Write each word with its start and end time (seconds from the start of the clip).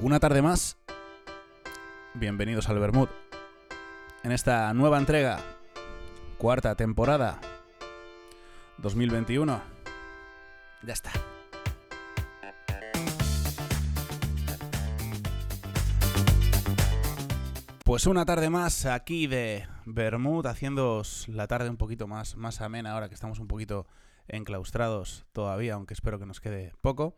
Una 0.00 0.18
tarde 0.18 0.42
más, 0.42 0.76
bienvenidos 2.14 2.68
al 2.68 2.80
Bermud. 2.80 3.08
En 4.24 4.32
esta 4.32 4.74
nueva 4.74 4.98
entrega, 4.98 5.38
cuarta 6.36 6.74
temporada, 6.74 7.40
2021. 8.78 9.62
Ya 10.82 10.92
está. 10.92 11.12
Pues 17.84 18.06
una 18.06 18.24
tarde 18.24 18.50
más 18.50 18.86
aquí 18.86 19.28
de 19.28 19.68
Bermud, 19.84 20.44
haciendo 20.46 21.02
la 21.28 21.46
tarde 21.46 21.70
un 21.70 21.76
poquito 21.76 22.08
más, 22.08 22.34
más 22.34 22.60
amena 22.60 22.94
ahora 22.94 23.08
que 23.08 23.14
estamos 23.14 23.38
un 23.38 23.46
poquito 23.46 23.86
enclaustrados 24.28 25.26
todavía, 25.32 25.74
aunque 25.74 25.94
espero 25.94 26.18
que 26.18 26.26
nos 26.26 26.40
quede 26.40 26.72
poco. 26.80 27.16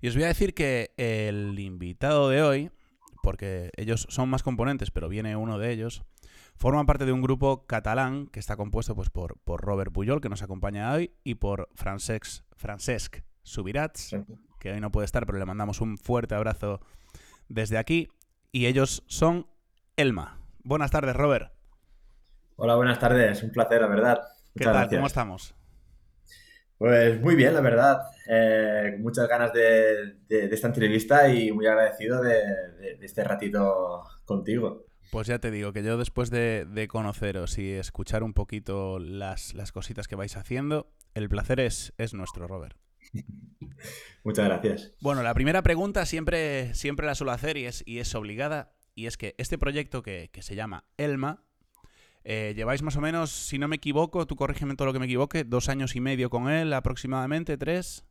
Y 0.00 0.08
os 0.08 0.14
voy 0.14 0.24
a 0.24 0.28
decir 0.28 0.54
que 0.54 0.92
el 0.96 1.58
invitado 1.58 2.28
de 2.28 2.42
hoy, 2.42 2.70
porque 3.22 3.70
ellos 3.76 4.06
son 4.10 4.28
más 4.28 4.42
componentes, 4.42 4.90
pero 4.90 5.08
viene 5.08 5.36
uno 5.36 5.58
de 5.58 5.72
ellos, 5.72 6.04
forma 6.56 6.84
parte 6.84 7.04
de 7.06 7.12
un 7.12 7.22
grupo 7.22 7.66
catalán 7.66 8.26
que 8.28 8.40
está 8.40 8.56
compuesto 8.56 8.94
pues, 8.94 9.10
por, 9.10 9.38
por 9.40 9.62
Robert 9.62 9.92
Puyol, 9.92 10.20
que 10.20 10.28
nos 10.28 10.42
acompaña 10.42 10.92
hoy, 10.92 11.12
y 11.24 11.36
por 11.36 11.68
Francesc, 11.74 12.42
Francesc 12.54 13.18
Subirats, 13.42 14.16
que 14.58 14.72
hoy 14.72 14.80
no 14.80 14.90
puede 14.90 15.06
estar, 15.06 15.26
pero 15.26 15.38
le 15.38 15.46
mandamos 15.46 15.80
un 15.80 15.98
fuerte 15.98 16.34
abrazo 16.34 16.80
desde 17.48 17.78
aquí. 17.78 18.08
Y 18.52 18.66
ellos 18.66 19.02
son 19.06 19.46
Elma. 19.96 20.38
Buenas 20.62 20.90
tardes, 20.90 21.14
Robert. 21.14 21.52
Hola, 22.56 22.74
buenas 22.74 22.98
tardes. 22.98 23.42
Un 23.42 23.50
placer, 23.50 23.82
la 23.82 23.86
verdad. 23.86 24.20
¿Qué 24.54 24.64
tal? 24.64 24.88
¿Cómo 24.88 25.06
estamos? 25.06 25.55
Pues 26.78 27.20
muy 27.20 27.34
bien, 27.34 27.54
la 27.54 27.60
verdad. 27.60 28.02
Eh, 28.28 28.96
muchas 28.98 29.28
ganas 29.28 29.52
de, 29.52 30.16
esta 30.28 30.68
entrevista 30.68 31.28
y 31.28 31.52
muy 31.52 31.66
agradecido 31.66 32.22
de, 32.22 32.98
este 33.00 33.24
ratito 33.24 34.02
contigo. 34.24 34.86
Pues 35.10 35.28
ya 35.28 35.38
te 35.38 35.50
digo 35.50 35.72
que 35.72 35.82
yo 35.82 35.96
después 35.96 36.30
de, 36.30 36.88
conoceros 36.90 37.58
y 37.58 37.72
escuchar 37.72 38.22
un 38.22 38.34
poquito 38.34 38.98
las, 38.98 39.54
cositas 39.72 40.08
que 40.08 40.16
vais 40.16 40.36
haciendo, 40.36 40.92
el 41.14 41.28
placer 41.28 41.60
es, 41.60 41.94
es 41.96 42.12
nuestro, 42.12 42.46
Robert. 42.46 42.76
Muchas 44.24 44.46
gracias. 44.46 44.92
Bueno, 45.00 45.22
la 45.22 45.34
primera 45.34 45.62
pregunta 45.62 46.04
siempre, 46.04 46.74
siempre 46.74 47.06
la 47.06 47.14
suelo 47.14 47.32
hacer 47.32 47.56
y 47.56 47.66
es, 47.66 47.82
y 47.86 48.00
es 48.00 48.14
obligada 48.14 48.76
y 48.96 49.06
es 49.06 49.16
que 49.18 49.34
este 49.38 49.58
proyecto 49.58 50.02
que, 50.02 50.30
se 50.40 50.56
llama 50.56 50.88
Elma, 50.96 51.44
eh, 52.28 52.54
lleváis 52.56 52.82
más 52.82 52.96
o 52.96 53.00
menos, 53.00 53.30
si 53.30 53.56
no 53.56 53.68
me 53.68 53.76
equivoco, 53.76 54.26
tú 54.26 54.34
corrígeme 54.34 54.74
todo 54.74 54.86
lo 54.86 54.92
que 54.92 54.98
me 54.98 55.04
equivoque, 55.04 55.44
dos 55.44 55.68
años 55.68 55.94
y 55.94 56.00
medio 56.00 56.28
con 56.28 56.48
él 56.48 56.72
aproximadamente, 56.72 57.56
tres. 57.56 58.04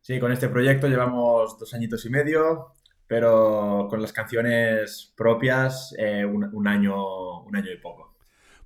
Sí, 0.00 0.18
con 0.18 0.32
este 0.32 0.48
proyecto 0.48 0.88
llevamos 0.88 1.58
dos 1.58 1.72
añitos 1.74 2.04
y 2.06 2.10
medio, 2.10 2.74
pero 3.06 3.86
con 3.88 4.02
las 4.02 4.12
canciones 4.12 5.14
propias 5.16 5.94
eh, 5.96 6.24
un, 6.24 6.66
año, 6.66 7.42
un 7.42 7.54
año 7.54 7.70
y 7.70 7.78
poco. 7.78 8.16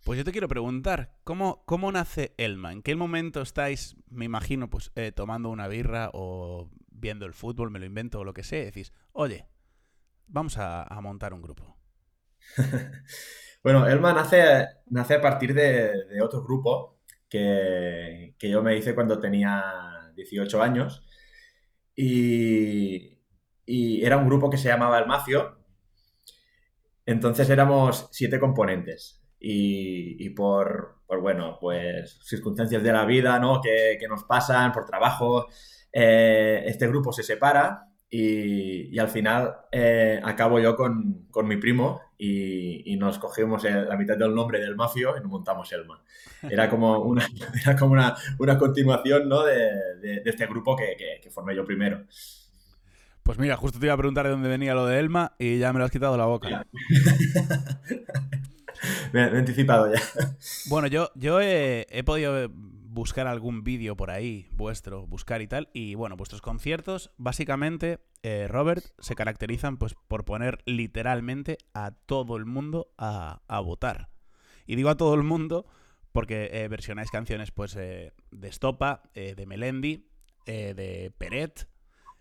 Pues 0.03 0.17
yo 0.17 0.25
te 0.25 0.33
quiero 0.33 0.49
preguntar, 0.49 1.15
¿cómo, 1.25 1.63
cómo 1.67 1.93
nace 1.93 2.35
Elma? 2.39 2.73
¿En 2.73 2.83
qué 2.83 2.97
momento 2.97 3.43
estáis, 3.43 3.97
me 4.09 4.25
imagino, 4.25 4.71
pues 4.71 4.93
eh, 4.97 5.13
tomando 5.13 5.51
una 5.51 5.69
birra 5.69 6.11
o 6.15 6.71
viendo 6.91 7.27
el 7.27 7.35
fútbol, 7.35 7.71
me 7.71 7.79
lo 7.79 7.85
invento 7.85 8.21
o 8.21 8.25
lo 8.25 8.33
que 8.33 8.45
sea, 8.45 8.65
decís, 8.65 8.95
oye, 9.13 9.47
vamos 10.27 10.57
a, 10.57 10.89
montar 11.03 11.35
un 11.35 11.43
grupo? 11.43 11.77
bueno, 13.63 13.87
Elma 13.87 14.13
nace, 14.13 14.67
nace 14.87 15.15
a 15.15 15.21
partir 15.21 15.55
de, 15.55 15.93
otro 16.23 16.43
grupo 16.43 16.99
que, 17.29 18.35
yo 18.41 18.63
me 18.63 18.77
hice 18.77 18.95
cuando 18.95 19.21
tenía 19.21 20.11
18 20.15 20.63
años. 20.63 21.05
Y, 21.95 23.19
era 23.67 24.17
un 24.17 24.27
grupo 24.27 24.51
que 24.51 24.59
se 24.59 24.69
llamaba 24.69 24.99
El 24.99 25.07
Mafio. 25.07 25.59
Entonces 27.07 27.49
éramos 27.51 28.09
siete 28.13 28.39
componentes. 28.41 29.23
Y, 29.39 30.31
por, 30.31 31.03
bueno, 31.21 31.59
pues 31.61 32.19
circunstancias 32.23 32.83
de 32.83 32.93
la 32.93 33.05
vida, 33.05 33.39
¿no? 33.39 33.61
Que, 33.61 33.99
nos 34.09 34.25
pasan, 34.25 34.73
por 34.73 34.87
trabajo, 34.87 35.47
eh, 35.93 36.63
este 36.67 36.87
grupo 36.89 37.13
se 37.13 37.23
separa 37.23 37.93
y, 38.15 38.99
al 38.99 39.09
final 39.09 39.55
eh, 39.73 40.21
acabo 40.23 40.61
yo 40.61 40.77
con, 40.77 41.27
mi 41.45 41.57
primo 41.57 42.01
y, 42.25 42.97
nos 42.97 43.19
cogimos 43.19 43.65
la 43.65 43.97
mitad 43.97 44.17
del 44.17 44.33
nombre 44.33 44.61
del 44.61 44.77
mafio 44.77 45.17
y 45.17 45.21
nos 45.21 45.31
montamos 45.31 45.73
Elma. 45.73 46.01
Era 46.49 46.71
como 46.71 46.99
una, 47.01 47.27
era 47.63 47.77
como 47.77 47.93
una, 47.93 48.15
una 48.39 48.59
continuación 48.59 49.29
¿no? 49.29 49.43
de, 49.43 50.23
este 50.25 50.47
grupo 50.47 50.77
que, 50.77 51.21
que, 51.21 51.31
formé 51.31 51.57
yo 51.57 51.65
primero. 51.65 52.05
Pues 53.25 53.39
mira, 53.39 53.57
justo 53.57 53.79
te 53.79 53.87
iba 53.87 53.95
a 53.95 53.99
preguntar 53.99 54.27
de 54.27 54.33
dónde 54.33 54.49
venía 54.49 54.75
lo 54.75 54.87
de 54.87 54.99
Elma 54.99 55.35
y 55.39 55.59
ya 55.59 55.73
me 55.73 55.79
lo 55.79 55.85
has 55.85 55.91
quitado 55.91 56.17
la 56.17 56.27
boca. 56.27 56.67
me, 59.13 59.23
he 59.23 59.39
anticipado 59.39 59.93
ya. 59.93 60.01
Bueno, 60.69 60.89
yo, 60.89 61.11
yo 61.15 61.41
he, 61.41 61.87
he 61.91 62.05
podido 62.05 62.51
buscar 62.93 63.27
algún 63.27 63.65
vídeo 63.65 63.97
por 63.97 64.11
ahí 64.11 64.49
vuestro, 64.53 65.07
buscar 65.07 65.43
y 65.43 65.49
tal. 65.49 65.71
Y 65.73 65.95
bueno, 65.95 66.17
vuestros 66.17 66.43
conciertos, 66.43 67.11
básicamente, 67.17 68.01
eh, 68.23 68.47
Robert, 68.49 68.85
se 68.99 69.15
caracterizan 69.15 69.79
pues 69.79 69.95
por 70.09 70.25
poner 70.25 70.59
literalmente 70.67 71.59
a 71.75 71.93
todo 71.93 72.37
el 72.37 72.45
mundo 72.45 72.93
a, 72.99 73.41
votar. 73.65 74.11
Y 74.67 74.77
digo 74.77 74.91
a 74.91 74.97
todo 74.97 75.15
el 75.15 75.23
mundo 75.23 75.67
porque 76.13 76.51
eh, 76.53 76.69
versionáis 76.69 77.11
canciones 77.11 77.51
pues 77.51 77.75
eh, 77.77 78.13
de 78.31 78.53
Stopa, 78.53 79.03
de 79.15 79.47
Melendi, 79.47 80.09
de 80.45 81.13
Peret, 81.17 81.69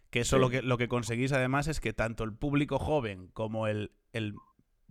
que 0.09 0.21
eso 0.21 0.37
lo, 0.37 0.49
que, 0.49 0.61
lo 0.61 0.77
que 0.77 0.87
conseguís 0.87 1.31
además 1.31 1.67
es 1.67 1.79
que 1.79 1.93
tanto 1.93 2.23
el 2.23 2.33
público 2.33 2.79
joven 2.79 3.27
como 3.33 3.67
el, 3.67 3.91
el 4.13 4.35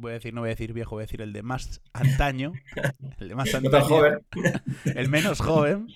voy 0.01 0.13
a 0.13 0.15
decir, 0.15 0.35
no 0.35 0.41
voy 0.41 0.49
a 0.49 0.51
decir 0.51 0.73
viejo, 0.73 0.97
voy 0.97 1.03
a 1.03 1.07
decir 1.07 1.23
el 1.23 1.33
de 1.33 1.43
más 1.43 1.81
antaño, 1.93 2.53
el 3.19 3.29
de 3.29 3.35
más 3.35 3.55
antaño, 3.55 3.85
joven. 3.85 4.27
el 4.95 5.09
menos 5.09 5.41
joven, 5.41 5.89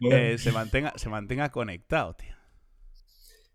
eh, 0.00 0.38
se, 0.38 0.52
mantenga, 0.52 0.92
se 0.96 1.08
mantenga 1.08 1.50
conectado, 1.50 2.14
tío. 2.14 2.34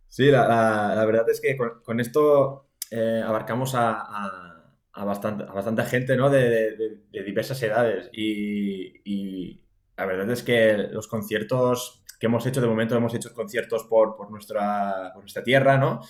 Sí, 0.08 0.30
la, 0.30 1.04
verdad 1.08 1.28
es 1.30 1.42
que 1.42 1.58
con, 1.58 2.00
esto 2.00 2.70
eh, 2.92 3.24
abarcamos 3.26 3.74
a, 3.74 4.62
bastante, 4.96 5.46
a 5.46 5.54
bastante 5.54 5.84
gente, 5.86 6.16
¿no? 6.16 6.30
De, 6.30 7.02
diversas 7.12 7.62
edades 7.64 8.10
y, 8.14 9.60
la 9.98 10.06
verdad 10.06 10.30
es 10.32 10.44
que 10.44 10.78
los 10.92 11.08
conciertos 11.08 12.04
que 12.20 12.26
hemos 12.26 12.46
hecho, 12.46 12.62
de 12.62 12.68
momento 12.68 12.96
hemos 12.96 13.14
hecho 13.14 13.34
conciertos 13.34 13.84
por, 13.86 14.16
por, 14.16 14.32
nuestra, 14.32 15.12
por 15.14 15.24
nuestra 15.24 15.44
tierra, 15.44 15.78
¿no? 15.78 16.02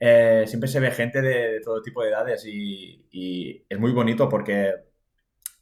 Eh, 0.00 0.44
siempre 0.46 0.68
se 0.68 0.80
ve 0.80 0.90
gente 0.90 1.20
de, 1.20 1.60
todo 1.60 1.82
tipo 1.82 2.02
de 2.02 2.10
edades 2.10 2.44
y, 2.46 3.64
es 3.68 3.78
muy 3.78 3.92
bonito 3.92 4.28
porque 4.28 4.74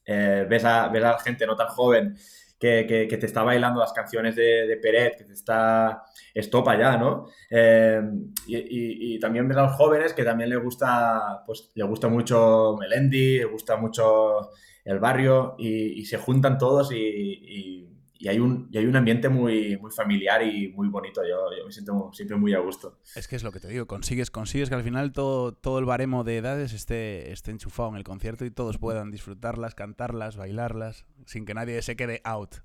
eh, 0.05 0.47
ves, 0.49 0.65
a, 0.65 0.89
ves 0.89 1.05
a 1.05 1.19
gente 1.19 1.47
no 1.47 1.57
tan 1.57 1.69
joven 1.69 2.17
que, 2.59 2.87
que, 3.09 3.17
te 3.17 3.27
está 3.27 3.43
bailando 3.43 3.81
las 3.81 3.93
canciones 3.93 4.37
de, 4.37 4.67
de, 4.67 4.77
Peret, 4.77 5.17
que 5.17 5.25
te 5.25 5.33
está 5.33 6.03
estopa 6.35 6.79
ya, 6.79 6.97
¿no? 6.97 7.27
Eh, 7.51 8.03
y, 8.47 9.19
también 9.19 9.49
ves 9.49 9.57
a 9.57 9.63
los 9.63 9.77
jóvenes 9.77 10.13
que 10.13 10.25
también 10.25 10.51
le 10.51 10.57
gusta, 10.57 11.43
pues 11.47 11.71
le 11.75 11.85
gusta 11.85 12.09
mucho 12.09 12.77
Melendi, 12.79 13.39
le 13.39 13.45
gusta 13.47 13.77
mucho 13.77 14.51
el 14.85 14.99
barrio 14.99 15.55
y, 15.59 16.05
se 16.05 16.19
juntan 16.19 16.59
todos 16.59 16.93
y 16.93 17.86
y 18.19 18.29
hay 18.29 18.39
un, 18.39 18.69
y 18.71 18.79
hay 18.79 18.87
un 18.87 18.97
ambiente 18.97 19.29
muy, 19.29 19.77
muy 19.79 19.91
familiar 19.91 20.43
y 20.43 20.69
muy 20.69 20.89
bonito. 20.89 21.23
Yo, 21.23 21.57
yo, 21.57 21.67
me 21.67 21.73
siento 21.73 22.11
siempre 22.13 22.37
muy 22.37 22.55
a 22.55 22.59
gusto. 22.59 22.99
Es 23.15 23.29
que 23.29 23.37
es 23.37 23.43
lo 23.43 23.53
que 23.53 23.61
te 23.61 23.69
digo, 23.69 23.87
consigues, 23.87 24.31
consigues 24.31 24.69
que 24.69 24.75
al 24.75 24.83
final 24.83 25.13
todo, 25.13 25.53
todo 25.53 25.79
el 25.79 25.85
baremo 25.85 26.25
de 26.25 26.39
edades 26.39 26.73
esté, 26.73 27.33
esté 27.33 27.51
enchufado 27.51 27.91
en 27.91 27.97
el 27.97 28.05
concierto 28.05 28.45
y 28.45 28.51
todos 28.51 28.79
puedan 28.79 29.11
disfrutarlas, 29.11 29.75
cantarlas, 29.75 30.37
bailarlas, 30.37 31.07
sin 31.27 31.45
que 31.45 31.55
nadie 31.55 31.81
se 31.83 31.97
quede 31.97 32.21
out. 32.25 32.57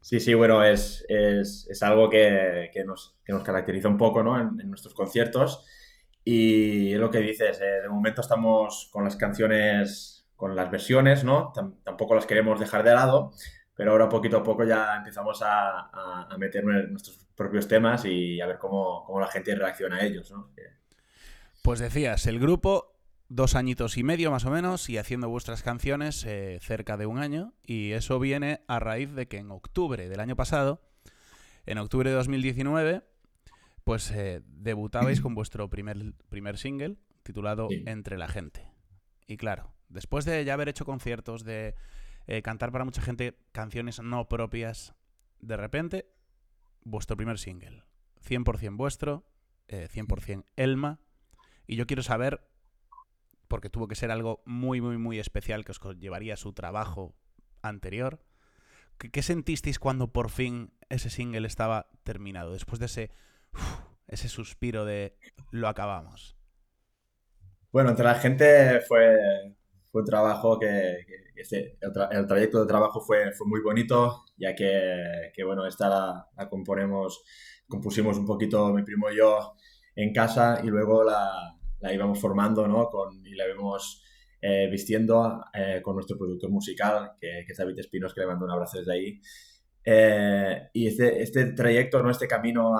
Sí, 0.00 0.20
sí, 0.20 0.32
bueno, 0.34 0.62
es, 0.62 1.04
es, 1.08 1.66
es 1.68 1.82
algo 1.82 2.08
que, 2.08 2.70
que, 2.72 2.84
nos, 2.84 3.16
que, 3.24 3.32
nos, 3.32 3.42
caracteriza 3.42 3.88
un 3.88 3.98
poco 3.98 4.22
¿no? 4.22 4.40
en, 4.40 4.56
nuestros 4.68 4.94
conciertos. 4.94 5.66
Y 6.24 6.92
es 6.92 7.00
lo 7.00 7.10
que 7.10 7.18
dices, 7.18 7.60
eh, 7.60 7.82
de 7.82 7.88
momento 7.88 8.20
estamos 8.20 8.88
con 8.92 9.04
las 9.04 9.16
canciones, 9.16 10.26
con 10.36 10.54
las 10.54 10.70
versiones, 10.70 11.24
¿no? 11.24 11.52
tampoco 11.84 12.14
las 12.14 12.26
queremos 12.26 12.60
dejar 12.60 12.84
de 12.84 12.94
lado, 12.94 13.32
pero 13.78 13.92
ahora 13.92 14.08
poquito 14.08 14.38
a 14.38 14.42
poco 14.42 14.64
ya 14.64 14.96
empezamos 14.96 15.40
a, 15.40 16.26
a, 16.28 16.36
meter 16.36 16.64
nuestros 16.64 17.16
propios 17.36 17.68
temas 17.68 18.04
y 18.04 18.40
a 18.40 18.46
ver 18.48 18.58
cómo, 18.58 19.06
la 19.20 19.28
gente 19.28 19.54
reacciona 19.54 19.98
a 19.98 20.04
ellos. 20.04 20.32
¿no? 20.32 20.50
Pues 21.62 21.78
decías, 21.78 22.26
el 22.26 22.40
grupo 22.40 22.98
dos 23.28 23.54
añitos 23.54 23.96
y 23.96 24.02
medio 24.02 24.32
más 24.32 24.44
o 24.46 24.50
menos 24.50 24.90
y 24.90 24.98
haciendo 24.98 25.28
vuestras 25.28 25.62
canciones 25.62 26.24
eh, 26.24 26.58
cerca 26.60 26.96
de 26.96 27.06
un 27.06 27.18
año 27.18 27.54
y 27.62 27.92
eso 27.92 28.18
viene 28.18 28.62
a 28.66 28.80
raíz 28.80 29.12
de 29.14 29.28
que 29.28 29.38
en 29.38 29.52
octubre 29.52 30.08
del 30.08 30.18
año 30.18 30.34
pasado, 30.34 30.82
en 31.64 31.78
octubre 31.78 32.10
de 32.10 32.16
2019, 32.16 33.04
pues 33.84 34.10
eh, 34.10 34.42
debutabais 34.44 35.20
con 35.20 35.36
vuestro 35.36 35.70
primer, 35.70 36.14
primer 36.28 36.58
single 36.58 36.96
titulado 37.22 37.68
Entre 37.86 38.18
la 38.18 38.26
gente. 38.26 38.66
Y 39.28 39.36
claro, 39.36 39.72
después 39.88 40.24
de 40.24 40.44
ya 40.44 40.54
haber 40.54 40.68
hecho 40.68 40.84
conciertos, 40.84 41.44
de 41.44 41.76
eh, 42.28 42.42
cantar 42.42 42.70
para 42.70 42.84
mucha 42.84 43.00
gente 43.00 43.38
canciones 43.52 44.00
no 44.00 44.28
propias. 44.28 44.94
De 45.40 45.56
repente, 45.56 46.06
vuestro 46.84 47.16
primer 47.16 47.38
single, 47.38 47.84
100% 48.22 48.76
vuestro, 48.76 49.24
100% 49.68 50.40
eh, 50.40 50.44
Elma. 50.56 51.00
Y 51.66 51.76
yo 51.76 51.86
quiero 51.86 52.02
saber, 52.02 52.42
porque 53.48 53.70
tuvo 53.70 53.88
que 53.88 53.94
ser 53.94 54.10
algo 54.10 54.42
muy, 54.44 54.82
muy, 54.82 54.98
muy 54.98 55.18
especial 55.18 55.64
que 55.64 55.72
os 55.72 55.80
llevaría 55.98 56.34
a 56.34 56.36
su 56.36 56.52
trabajo 56.52 57.16
anterior, 57.62 58.20
¿qué, 58.98 59.22
sentisteis 59.22 59.78
cuando 59.78 60.12
por 60.12 60.28
fin 60.28 60.72
ese 60.90 61.08
single 61.08 61.46
estaba 61.46 61.88
terminado? 62.04 62.52
Después 62.52 62.78
de 62.78 62.86
ese, 62.86 63.10
ese 64.06 64.28
suspiro 64.28 64.84
de 64.84 65.16
lo 65.50 65.66
acabamos. 65.66 66.36
Bueno, 67.72 67.90
entre 67.90 68.04
la 68.04 68.16
gente 68.16 68.80
fue, 68.80 69.56
fue 69.98 70.02
un 70.02 70.06
trabajo 70.06 70.58
que, 70.58 71.04
el, 71.34 72.26
trayecto 72.26 72.60
de 72.60 72.66
trabajo 72.66 73.00
fue, 73.00 73.32
fue 73.32 73.46
muy 73.46 73.60
bonito, 73.60 74.24
ya 74.36 74.54
que, 74.54 75.32
que 75.34 75.42
bueno, 75.42 75.66
esta 75.66 75.88
la, 75.88 76.48
componemos, 76.48 77.24
compusimos 77.68 78.16
un 78.16 78.24
poquito 78.24 78.72
mi 78.72 78.84
primo 78.84 79.10
y 79.10 79.16
yo 79.16 79.54
en 79.96 80.12
casa 80.12 80.60
y 80.62 80.68
luego 80.68 81.02
la, 81.02 81.56
la 81.80 81.92
íbamos 81.92 82.20
formando, 82.20 82.66
¿no? 82.68 82.88
Con, 82.88 83.26
y 83.26 83.34
la 83.34 83.48
íbamos 83.48 84.04
eh, 84.40 84.68
vistiendo 84.70 85.44
eh, 85.52 85.80
con 85.82 85.96
nuestro 85.96 86.16
productor 86.16 86.50
musical, 86.50 87.12
que, 87.20 87.42
que, 87.44 87.52
es 87.52 87.58
David 87.58 87.78
Espinos, 87.78 88.14
que 88.14 88.20
le 88.20 88.26
mando 88.26 88.44
un 88.44 88.52
abrazo 88.52 88.78
desde 88.78 88.92
ahí. 88.92 89.20
Eh, 89.84 90.68
y 90.74 90.86
este, 90.86 91.22
este 91.22 91.44
trayecto, 91.52 92.02
¿no? 92.02 92.10
este 92.10 92.28
camino 92.28 92.74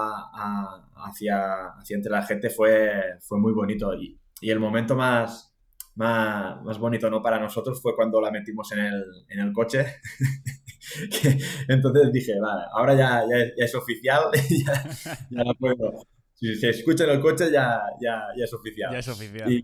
hacia, 0.94 1.70
hacia 1.70 1.96
entre 1.96 2.12
la 2.12 2.22
gente 2.22 2.50
fue, 2.50 3.18
fue 3.20 3.40
muy 3.40 3.52
bonito. 3.52 3.92
Y, 3.94 4.20
y 4.40 4.50
el 4.50 4.60
momento 4.60 4.94
más, 4.94 5.57
más, 5.98 6.62
más, 6.62 6.78
bonito 6.78 7.10
¿no? 7.10 7.20
para 7.20 7.40
nosotros 7.40 7.82
fue 7.82 7.94
cuando 7.96 8.20
la 8.20 8.30
metimos 8.30 8.70
en 8.72 8.78
el, 8.78 9.04
en 9.28 9.40
el 9.40 9.52
coche. 9.52 9.84
entonces 11.68 12.12
dije, 12.12 12.38
vale, 12.40 12.62
ahora 12.72 12.94
ya, 12.94 13.24
ya, 13.28 13.64
es 13.64 13.74
oficial, 13.74 14.24
ya, 14.64 14.90
ya 15.30 15.44
la 15.44 15.54
puedo. 15.54 16.06
Si 16.34 16.54
se 16.54 16.70
escucha 16.70 17.02
en 17.02 17.10
el 17.10 17.20
coche 17.20 17.50
ya, 17.50 17.80
ya, 18.00 18.22
ya 18.36 18.44
es 18.44 18.54
oficial. 18.54 18.92
Ya 18.92 18.98
es 18.98 19.08
oficial. 19.08 19.52
Y, 19.52 19.62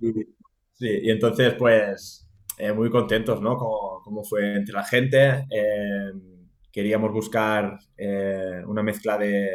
sí, 0.73 0.89
y 1.03 1.11
entonces 1.11 1.55
pues 1.55 2.29
eh, 2.59 2.73
muy 2.73 2.91
contentos, 2.91 3.41
¿no? 3.41 3.57
Como, 3.57 4.01
como, 4.03 4.25
fue 4.25 4.57
entre 4.57 4.75
la 4.75 4.85
gente. 4.85 5.47
Eh, 5.51 6.13
queríamos 6.73 7.13
buscar 7.13 7.79
eh, 7.97 8.61
una 8.67 8.83
mezcla 8.83 9.17
de, 9.17 9.51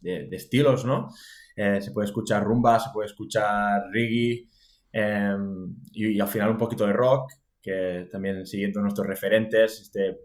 de, 0.00 0.28
de 0.28 0.36
estilos, 0.36 0.84
¿no? 0.84 1.08
se 1.56 1.92
puede 1.92 2.06
escuchar 2.06 2.42
rumba, 2.42 2.80
se 2.80 2.90
puede 2.92 3.06
escuchar 3.06 3.82
reggae, 3.92 4.48
Em, 4.96 5.74
y, 5.92 6.20
al 6.20 6.28
final 6.28 6.50
un 6.50 6.56
poquito 6.56 6.86
de 6.86 6.92
rock, 6.92 7.32
que 7.60 8.06
también 8.12 8.46
siguiendo 8.46 8.80
nuestros 8.80 9.08
referentes, 9.08 9.80
este, 9.80 10.20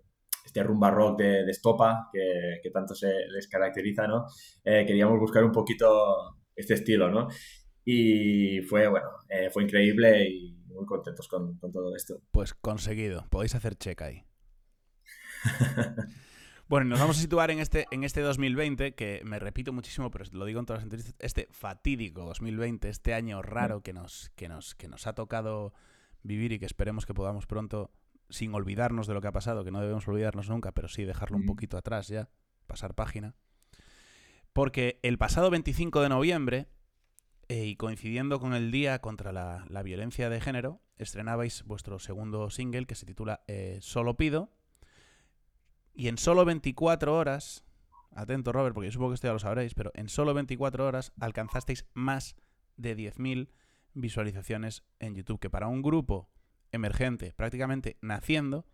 este 0.46 0.62
rumba 0.62 0.92
rock 0.92 1.18
de, 1.18 1.44
de 1.44 1.52
Estopa, 1.52 2.08
que, 2.14 2.60
que, 2.62 2.70
tanto 2.70 2.94
se 2.94 3.12
les 3.32 3.48
caracteriza, 3.48 4.06
¿no? 4.06 4.28
Eh, 4.64 4.86
queríamos 4.86 5.20
buscar 5.20 5.44
un 5.44 5.52
poquito 5.52 6.38
este 6.56 6.76
estilo, 6.76 7.10
¿no? 7.10 7.30
Y 7.84 8.62
fue, 8.62 8.88
bueno, 8.88 9.08
eh, 9.28 9.50
fue 9.50 9.64
increíble 9.64 10.30
y 10.30 10.54
muy 10.68 10.86
contentos 10.86 11.28
con, 11.28 11.58
con 11.58 11.72
todo 11.72 11.96
esto. 11.96 12.22
Pues 12.30 12.54
conseguido, 12.54 13.26
podéis 13.32 13.56
hacer 13.56 13.76
check 13.76 14.00
ahí. 14.04 14.24
Bueno, 16.70 16.86
nos 16.86 17.00
vamos 17.00 17.18
a 17.18 17.22
situar 17.22 17.50
en 17.50 17.58
este, 17.58 17.88
en 17.90 18.04
este 18.04 18.22
2020, 18.22 18.94
que 18.94 19.22
me 19.26 19.40
repito 19.40 19.74
muchísimo, 19.74 20.12
pero 20.12 20.26
lo 20.34 20.46
digo 20.46 20.60
en 20.60 20.68
todas 20.68 20.82
las 20.82 20.84
entrevistas, 20.84 21.16
este 21.18 21.48
fatídico 21.50 22.26
2020, 22.26 22.90
este 22.90 23.16
año 23.16 23.42
raro 23.42 23.82
que 23.82 23.92
nos, 23.92 24.30
que 24.36 24.48
nos, 24.48 24.76
que 24.76 24.88
nos 24.88 25.08
ha 25.08 25.14
tocado 25.14 25.74
vivir 26.22 26.52
y 26.52 26.60
que 26.60 26.68
esperemos 26.68 27.08
que 27.08 27.16
podamos 27.16 27.48
pronto, 27.48 27.90
sin 28.30 28.54
olvidarnos 28.54 29.08
de 29.08 29.16
lo 29.16 29.22
que 29.22 29.30
ha 29.30 29.32
pasado, 29.32 29.64
que 29.64 29.72
no 29.72 29.82
debemos 29.82 30.08
olvidarnos 30.08 30.48
nunca, 30.48 30.72
pero 30.72 30.88
sí 30.88 31.06
dejarlo 31.06 31.38
un 31.38 31.48
poquito 31.48 31.76
atrás 31.76 32.08
ya, 32.08 32.30
pasar 32.68 32.94
página. 32.94 33.34
Porque 34.54 35.00
el 35.02 35.18
pasado 35.18 35.50
25 35.50 36.02
de 36.02 36.10
noviembre, 36.10 36.68
eh, 37.48 37.66
y 37.66 37.78
coincidiendo 37.78 38.40
con 38.40 38.54
el 38.54 38.70
Día 38.70 39.00
contra 39.00 39.32
la, 39.32 39.82
Violencia 39.82 40.30
de 40.30 40.40
Género, 40.40 40.84
estrenabais 40.98 41.64
vuestro 41.64 41.98
segundo 41.98 42.52
single 42.52 42.86
que 42.86 42.94
se 42.94 43.08
titula 43.08 43.42
eh, 43.48 43.80
Solo 43.82 44.18
Pido 44.18 44.52
y 46.00 46.08
en 46.08 46.18
solo 46.18 46.46
24 46.46 47.14
horas, 47.14 47.66
atento 48.16 48.54
Robert, 48.54 48.74
porque 48.74 48.88
yo 48.88 48.94
supongo 48.94 49.12
que 49.12 49.16
esto 49.16 49.28
ya 49.28 49.34
lo 49.34 49.40
sabréis, 49.40 49.74
pero 49.74 49.92
en 49.96 50.08
solo 50.08 50.34
24 50.34 50.88
horas 50.88 51.12
alcanzasteis 51.20 51.86
más 51.94 52.38
de 52.78 52.96
10.000 52.96 53.50
visualizaciones 53.96 54.86
en 55.00 55.14
YouTube, 55.14 55.42
que 55.42 55.50
para 55.50 55.68
un 55.68 55.82
grupo 55.82 56.30
emergente, 56.72 57.34
prácticamente 57.36 57.98
naciendo, 58.02 58.66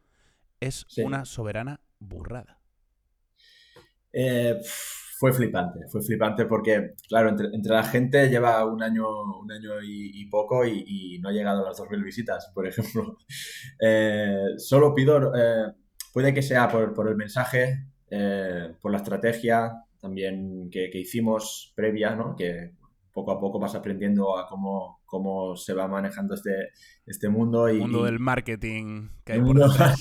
es 0.60 0.86
una 1.00 1.26
soberana 1.26 1.82
burrada. 1.98 2.62
Eh, 4.14 4.62
fue 5.18 5.34
flipante, 5.34 5.80
fue 5.88 6.04
flipante 6.04 6.46
porque, 6.46 6.94
claro, 7.10 7.30
entre, 7.30 7.50
la 7.64 7.86
gente 7.86 8.30
lleva 8.30 8.64
un 8.66 8.84
año, 8.84 9.40
un 9.40 9.52
año 9.52 9.82
y, 9.82 10.28
poco 10.28 10.64
y, 10.64 11.18
no 11.24 11.30
ha 11.30 11.32
llegado 11.32 11.66
a 11.66 11.70
las 11.70 11.80
2.000 11.80 12.04
visitas, 12.04 12.52
por 12.54 12.68
ejemplo. 12.68 13.18
Eh, 13.82 14.54
solo 14.58 14.94
pido... 14.94 15.34
Eh, 15.36 15.74
Puede 16.16 16.34
que 16.34 16.42
sea 16.42 16.70
por, 16.70 17.10
el 17.10 17.18
mensaje, 17.18 17.88
eh, 18.10 18.74
por 18.82 18.90
la 18.90 19.00
estrategia 19.00 19.84
también 20.00 20.70
que, 20.72 20.90
hicimos 20.94 21.74
previa, 21.76 22.16
¿no? 22.16 22.38
que 22.38 22.72
poco 23.12 23.34
a 23.34 23.38
poco 23.38 23.60
vas 23.60 23.76
aprendiendo 23.76 24.38
a 24.38 24.48
cómo, 24.48 25.02
cómo 25.06 25.58
se 25.58 25.74
va 25.74 25.90
manejando 25.90 26.36
este, 26.36 26.70
este 27.06 27.28
mundo. 27.28 27.68
Y, 27.68 27.74
el 27.74 27.80
mundo 27.82 28.06
del 28.06 28.20
marketing 28.20 29.10
que 29.26 29.34
hay 29.34 29.42
por 29.42 29.60
detrás. 29.60 30.00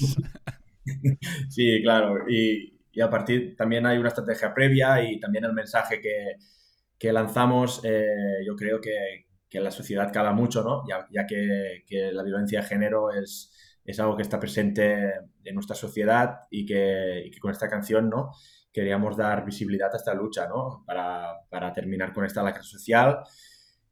sí, 1.50 1.82
claro. 1.82 2.30
Y, 2.30 2.78
a 3.02 3.10
partir 3.10 3.56
también 3.56 3.84
hay 3.84 3.98
una 3.98 4.10
estrategia 4.10 4.54
previa 4.54 5.02
y 5.02 5.18
también 5.18 5.46
el 5.46 5.52
mensaje 5.52 6.00
que, 6.00 7.12
lanzamos, 7.12 7.80
eh, 7.82 8.06
yo 8.46 8.54
creo 8.54 8.80
que, 8.80 9.26
que, 9.50 9.58
la 9.58 9.72
sociedad 9.72 10.12
cala 10.12 10.32
mucho, 10.32 10.62
¿no? 10.62 10.84
ya, 10.88 11.08
ya 11.10 11.26
que, 11.26 11.82
que, 11.88 12.12
la 12.12 12.22
violencia 12.22 12.60
de 12.60 12.68
género 12.68 13.10
es, 13.12 13.50
es 13.84 14.00
algo 14.00 14.16
que 14.16 14.22
está 14.22 14.40
presente 14.40 15.12
en 15.44 15.54
nuestra 15.54 15.76
sociedad 15.76 16.40
y 16.50 16.64
que, 16.64 17.30
con 17.40 17.50
esta 17.50 17.68
canción 17.68 18.08
¿no? 18.08 18.30
queríamos 18.72 19.16
dar 19.16 19.44
visibilidad 19.44 19.92
a 19.92 19.96
esta 19.96 20.14
lucha 20.14 20.48
¿no? 20.48 20.82
para, 20.86 21.34
para 21.50 21.72
terminar 21.72 22.12
con 22.12 22.24
esta 22.24 22.42
lacra 22.42 22.62
social. 22.62 23.18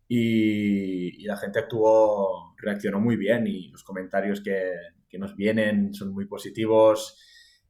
Y, 0.08 1.24
la 1.24 1.36
gente 1.36 1.58
actuó, 1.58 2.54
reaccionó 2.58 3.00
muy 3.00 3.16
bien 3.16 3.46
y 3.46 3.68
los 3.68 3.84
comentarios 3.84 4.40
que, 4.42 4.72
que 5.08 5.18
nos 5.18 5.36
vienen 5.36 5.94
son 5.94 6.12
muy 6.12 6.26
positivos. 6.26 7.18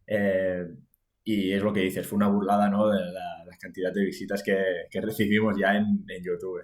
Eh, 0.06 0.64
y 1.24 1.52
es 1.52 1.62
lo 1.62 1.72
que 1.72 1.80
dices, 1.80 2.06
fue 2.06 2.16
una 2.16 2.28
burlada 2.28 2.68
¿no? 2.68 2.88
de 2.88 2.98
la, 2.98 3.28
cantidad 3.60 3.92
de 3.92 4.04
visitas 4.04 4.42
que, 4.42 5.00
recibimos 5.00 5.54
ya 5.56 5.76
en, 5.76 6.04
en, 6.08 6.24
YouTube. 6.24 6.62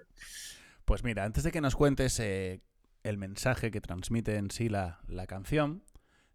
Pues 0.85 1.05
mira, 1.05 1.23
antes 1.23 1.45
de 1.45 1.53
que 1.53 1.61
nos 1.61 1.77
cuentes 1.77 2.19
eh, 2.19 2.61
el 3.09 3.17
mensaje 3.17 3.71
que 3.71 3.81
transmite 3.81 4.37
en 4.37 4.51
sí 4.51 4.69
la, 4.69 5.01
canción, 5.27 5.83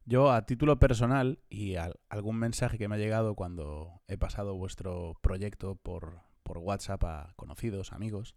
yo 0.05 0.31
a 0.31 0.45
título 0.45 0.79
personal 0.79 1.39
y 1.49 1.75
algún 2.09 2.37
mensaje 2.37 2.77
que 2.77 2.87
me 2.87 2.95
ha 2.95 2.97
llegado 2.97 3.35
cuando 3.35 4.01
he 4.07 4.17
pasado 4.17 4.55
vuestro 4.55 5.17
proyecto 5.21 5.75
por, 5.75 6.21
por 6.41 6.57
WhatsApp 6.57 7.03
a 7.03 7.33
conocidos, 7.35 7.93
amigos. 7.93 8.35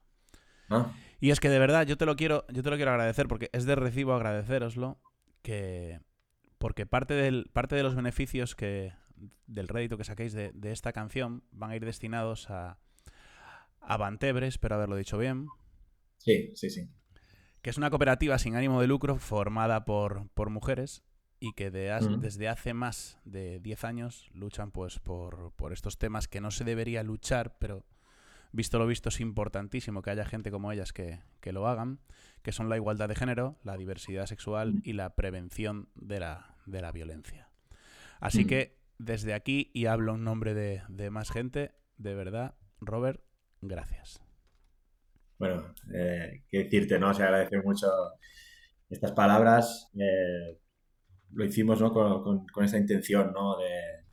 Ah. 0.69 0.93
Y 1.19 1.31
es 1.31 1.41
que 1.41 1.49
de 1.49 1.59
verdad 1.59 1.87
yo 1.87 1.97
te 1.97 2.07
lo 2.07 2.15
quiero, 2.17 2.45
yo 2.53 2.63
te 2.63 2.71
lo 2.71 2.77
quiero 2.77 2.91
agradecer 2.91 3.27
porque 3.27 3.49
es 3.53 3.65
de 3.65 3.75
recibo 3.75 4.13
agradeceroslo 4.13 5.01
que 5.43 6.01
porque 6.59 6.87
parte 6.87 7.15
del 7.15 7.49
parte 7.53 7.77
de 7.77 7.85
los 7.85 7.95
beneficios 7.95 8.57
que 8.57 8.93
del 9.47 9.69
rédito 9.69 9.97
que 9.97 10.05
saquéis 10.05 10.33
de, 10.33 10.51
de 10.53 10.73
esta 10.73 10.93
canción 10.93 11.45
van 11.53 11.71
a 11.71 11.77
ir 11.77 11.85
destinados 11.85 12.51
a 12.51 12.79
a 13.81 13.97
Bantebre, 13.97 14.49
espero 14.49 14.75
haberlo 14.75 14.97
dicho 14.97 15.17
bien. 15.17 15.47
Sí, 16.19 16.51
sí, 16.57 16.69
sí 16.71 16.89
que 17.67 17.71
es 17.71 17.79
una 17.79 17.91
cooperativa 17.91 18.39
sin 18.39 18.55
ánimo 18.55 18.81
de 18.81 18.87
lucro 18.87 19.19
formada 19.19 19.85
por, 19.85 20.29
por 20.35 20.51
mujeres 20.51 21.03
y 21.41 21.53
que 21.55 21.73
desde 21.73 22.49
hace 22.49 22.75
más 22.75 23.19
de 23.25 23.59
10 23.59 23.83
años 23.83 24.31
luchan 24.33 24.71
pues 24.71 25.01
por, 25.01 25.51
por, 25.57 25.73
estos 25.73 25.99
temas 25.99 26.29
que 26.29 26.41
no 26.41 26.53
se 26.53 26.63
debería 26.63 27.03
luchar, 27.03 27.59
pero 27.59 27.85
visto 28.53 28.79
lo 28.79 28.87
visto 28.87 29.09
es 29.09 29.19
importantísimo 29.19 30.01
que 30.01 30.11
haya 30.11 30.25
gente 30.25 30.53
como 30.53 30.71
ellas 30.71 30.93
que, 30.93 31.19
que 31.41 31.53
lo 31.53 31.67
hagan, 31.67 31.99
que 32.45 32.53
son 32.53 32.69
la 32.69 32.77
igualdad 32.77 33.09
de 33.09 33.17
género, 33.17 33.59
la 33.65 33.77
diversidad 33.77 34.27
sexual 34.27 34.81
y 34.85 34.93
la 34.93 35.17
prevención 35.17 35.89
de 35.97 36.21
la, 36.21 36.55
de 36.67 36.81
la 36.81 36.93
violencia. 36.93 37.49
Así 38.21 38.45
que 38.45 38.79
desde 38.99 39.35
aquí, 39.35 39.73
y 39.75 39.87
hablo 39.87 40.15
en 40.15 40.23
nombre 40.23 40.55
de, 40.55 40.83
de 40.89 41.11
más 41.11 41.33
gente, 41.33 41.73
de 41.99 42.15
verdad, 42.15 42.55
Robert, 42.81 43.25
gracias 43.61 44.25
bueno, 45.39 45.75
eh, 45.95 46.45
qué 46.49 46.65
decirte, 46.65 46.99
¿no? 46.99 47.13
Se 47.15 47.23
agradece 47.23 47.61
mucho 47.63 47.87
estas 48.89 49.13
palabras. 49.13 49.91
Eh, 49.99 50.59
lo 51.33 51.45
hicimos 51.45 51.81
¿no? 51.81 51.93
con, 51.93 52.47
con, 52.47 52.65
esa 52.65 52.79
intención 52.79 53.33
¿no? 53.33 53.57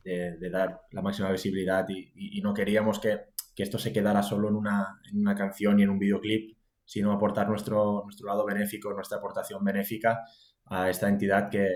de, 0.04 0.36
de, 0.36 0.50
dar 0.50 0.82
la 0.90 1.02
máxima 1.02 1.30
visibilidad 1.30 1.86
y, 1.88 2.38
y, 2.38 2.40
no 2.42 2.52
queríamos 2.52 2.98
que, 2.98 3.20
que, 3.54 3.62
esto 3.62 3.78
se 3.78 3.92
quedara 3.92 4.22
solo 4.22 4.48
en 4.48 4.56
una, 4.56 5.00
en 5.10 5.20
una, 5.20 5.34
canción 5.34 5.78
y 5.78 5.84
en 5.84 5.90
un 5.90 5.98
videoclip, 5.98 6.58
sino 6.84 7.12
aportar 7.12 7.48
nuestro, 7.48 8.02
nuestro 8.04 8.26
lado 8.26 8.44
benéfico, 8.44 8.92
nuestra 8.92 9.18
aportación 9.18 9.64
benéfica 9.64 10.20
a 10.66 10.90
esta 10.90 11.08
entidad 11.08 11.48
que, 11.48 11.68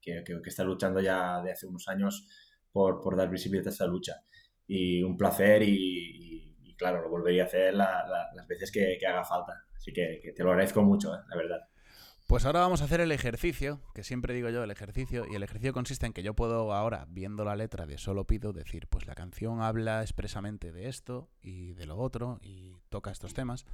que, 0.00 0.24
que 0.24 0.40
está 0.48 0.64
luchando 0.64 1.00
ya 1.00 1.40
de 1.42 1.52
hace 1.52 1.66
unos 1.66 1.86
años 1.88 2.26
por, 2.72 3.00
por, 3.00 3.16
dar 3.16 3.30
visibilidad 3.30 3.68
a 3.68 3.70
esta 3.70 3.86
lucha. 3.86 4.14
Y 4.66 5.02
un 5.02 5.16
placer 5.16 5.62
y, 5.62 6.25
claro, 6.76 7.02
lo 7.02 7.08
volvería 7.08 7.44
a 7.44 7.46
hacer 7.46 7.74
las 7.74 8.46
veces 8.48 8.70
que, 8.70 8.98
haga 9.06 9.24
falta. 9.24 9.64
Así 9.76 9.92
que, 9.92 10.32
te 10.34 10.42
lo 10.42 10.50
agradezco 10.50 10.82
mucho, 10.82 11.14
eh, 11.14 11.18
la 11.28 11.36
verdad. 11.36 11.68
Pues 12.26 12.44
ahora 12.44 12.60
vamos 12.60 12.82
a 12.82 12.86
hacer 12.86 13.00
el 13.00 13.12
ejercicio, 13.12 13.80
que 13.94 14.02
siempre 14.02 14.34
digo 14.34 14.48
yo 14.50 14.64
el 14.64 14.70
ejercicio, 14.70 15.26
y 15.30 15.36
el 15.36 15.44
ejercicio 15.44 15.72
consiste 15.72 16.06
en 16.06 16.12
que 16.12 16.24
yo 16.24 16.34
puedo 16.34 16.72
ahora, 16.72 17.06
viendo 17.08 17.44
la 17.44 17.54
letra 17.54 17.86
de 17.86 17.98
Solo 17.98 18.26
Pido, 18.26 18.52
decir, 18.52 18.88
pues 18.88 19.06
la 19.06 19.14
canción 19.14 19.62
habla 19.62 20.02
expresamente 20.02 20.72
de 20.72 20.88
esto 20.88 21.30
y 21.40 21.74
de 21.74 21.86
lo 21.86 21.96
otro, 21.98 22.40
y 22.42 22.74
toca 22.88 23.12
estos 23.12 23.32
temas. 23.32 23.64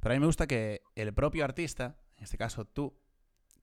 Pero 0.00 0.12
a 0.12 0.16
mí 0.16 0.20
me 0.20 0.26
gusta 0.26 0.48
que 0.48 0.82
el 0.96 1.14
propio 1.14 1.44
artista, 1.44 1.96
en 2.16 2.24
este 2.24 2.38
caso 2.38 2.64
tú, 2.64 2.98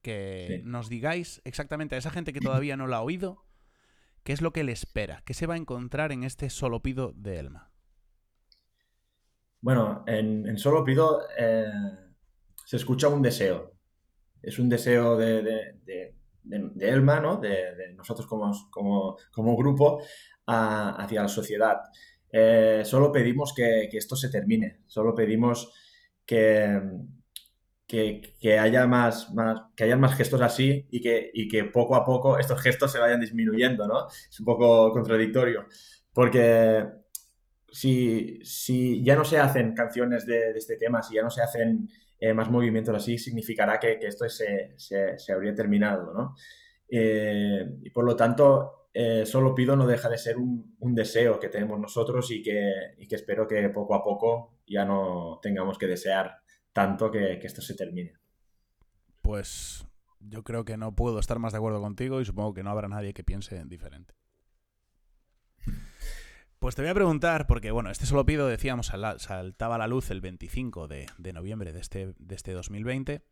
que 0.02 0.62
nos 0.64 0.88
digáis 0.88 1.42
exactamente 1.44 1.96
a 1.96 1.98
esa 1.98 2.12
gente 2.12 2.32
que 2.32 2.40
todavía 2.40 2.78
no 2.78 2.88
lo 2.88 2.96
ha 2.96 3.02
oído, 3.02 3.44
qué 4.24 4.32
es 4.32 4.42
lo 4.42 4.54
que 4.54 4.64
le 4.64 4.72
espera, 4.72 5.22
qué 5.26 5.34
se 5.34 5.48
va 5.48 5.56
a 5.56 5.58
encontrar 5.58 6.14
en 6.14 6.24
este 6.24 6.50
Solo 6.50 6.82
Pido 6.82 7.12
de 7.14 7.40
Elma. 7.40 7.69
Bueno, 9.62 10.04
en, 10.08 10.58
Solo 10.58 10.84
Pido 10.84 11.22
eh, 11.38 11.66
se 12.66 12.78
escucha 12.78 13.08
un 13.10 13.22
deseo 13.22 13.80
es 14.42 14.60
un 14.60 14.70
deseo 14.70 15.18
de, 15.18 15.76
Elma, 16.80 17.20
¿no? 17.20 17.38
de, 17.38 17.94
nosotros 17.96 18.28
como, 18.28 19.18
como, 19.32 19.58
grupo, 19.58 20.02
hacia 20.46 21.24
la 21.24 21.28
sociedad. 21.28 21.78
Eh, 22.32 22.84
solo 22.86 23.12
pedimos 23.12 23.54
que, 23.54 23.90
esto 23.92 24.16
se 24.16 24.30
termine, 24.30 24.82
solo 24.88 25.16
pedimos 25.16 25.74
que, 26.26 26.80
que, 27.88 28.60
haya 28.60 28.88
más, 28.88 29.34
más, 29.34 29.62
que 29.76 29.96
más 29.96 30.16
gestos 30.16 30.42
así 30.42 30.88
y 30.92 31.02
que, 31.02 31.32
que 31.50 31.66
poco 31.66 31.96
a 31.96 32.06
poco 32.06 32.38
estos 32.38 32.62
gestos 32.62 32.92
se 32.92 33.00
vayan 33.00 33.20
disminuyendo, 33.20 33.88
¿no? 33.88 34.08
Es 34.08 34.40
un 34.40 34.46
poco 34.46 34.92
contradictorio, 34.92 35.66
porque 36.14 36.86
si, 37.72 38.40
si 38.44 39.04
ya 39.04 39.16
no 39.16 39.26
se 39.26 39.40
hacen 39.40 39.74
canciones 39.74 40.26
de, 40.26 40.52
este 40.52 40.78
tema, 40.78 41.02
si 41.02 41.16
ya 41.16 41.22
no 41.22 41.30
se 41.30 41.42
hacen 41.42 41.90
eh, 42.20 42.34
más 42.34 42.50
movimientos 42.50 42.96
así, 42.96 43.18
significará 43.18 43.80
que, 43.80 44.00
esto 44.02 44.26
se, 44.30 45.34
habría 45.34 45.54
terminado, 45.56 46.14
¿no? 46.14 46.36
Eh, 46.90 47.66
y 47.82 47.90
por 47.92 48.06
lo 48.06 48.16
tanto, 48.16 48.88
eh, 48.94 49.26
solo 49.26 49.54
pido 49.54 49.76
no 49.76 49.86
deja 49.86 50.10
de 50.10 50.18
ser 50.18 50.38
un, 50.38 50.76
deseo 50.96 51.40
que 51.40 51.50
tenemos 51.50 51.80
nosotros 51.80 52.32
y 52.32 52.42
que, 52.42 52.96
que, 53.08 53.16
espero 53.16 53.48
que 53.48 53.70
poco 53.70 53.96
a 53.96 54.04
poco 54.04 54.60
ya 54.68 54.86
no 54.86 55.40
tengamos 55.42 55.78
que 55.78 55.88
desear 55.88 56.40
tanto 56.74 57.12
que, 57.12 57.38
que 57.40 57.48
esto 57.48 57.62
se 57.62 57.76
termine. 57.76 58.14
Pues 59.22 59.86
yo 60.20 60.44
creo 60.44 60.66
que 60.66 60.78
no 60.78 60.96
puedo 60.96 61.20
estar 61.20 61.40
más 61.40 61.54
de 61.54 61.60
acuerdo 61.60 61.82
contigo 61.82 62.20
y 62.20 62.26
supongo 62.26 62.54
que 62.54 62.64
no 62.64 62.72
habrá 62.72 62.88
nadie 62.88 63.14
que 63.14 63.24
piense 63.24 63.64
diferente. 63.66 64.19
Pues 66.60 66.76
te 66.76 66.82
voy 66.82 66.92
a 66.92 66.94
preguntar, 66.94 67.48
porque 67.48 67.72
bueno, 67.72 67.90
este 67.90 68.06
solo 68.06 68.26
pido, 68.26 68.46
decíamos, 68.46 68.92
saltaba 69.18 69.76
a 69.76 69.78
la 69.78 69.88
luz 69.88 70.12
el 70.12 70.20
25 70.20 70.90
de, 70.90 71.08
noviembre 71.34 71.72
de 71.72 71.80
este, 71.80 72.14
de 72.18 72.36
este 72.36 72.52
2020. 72.52 73.24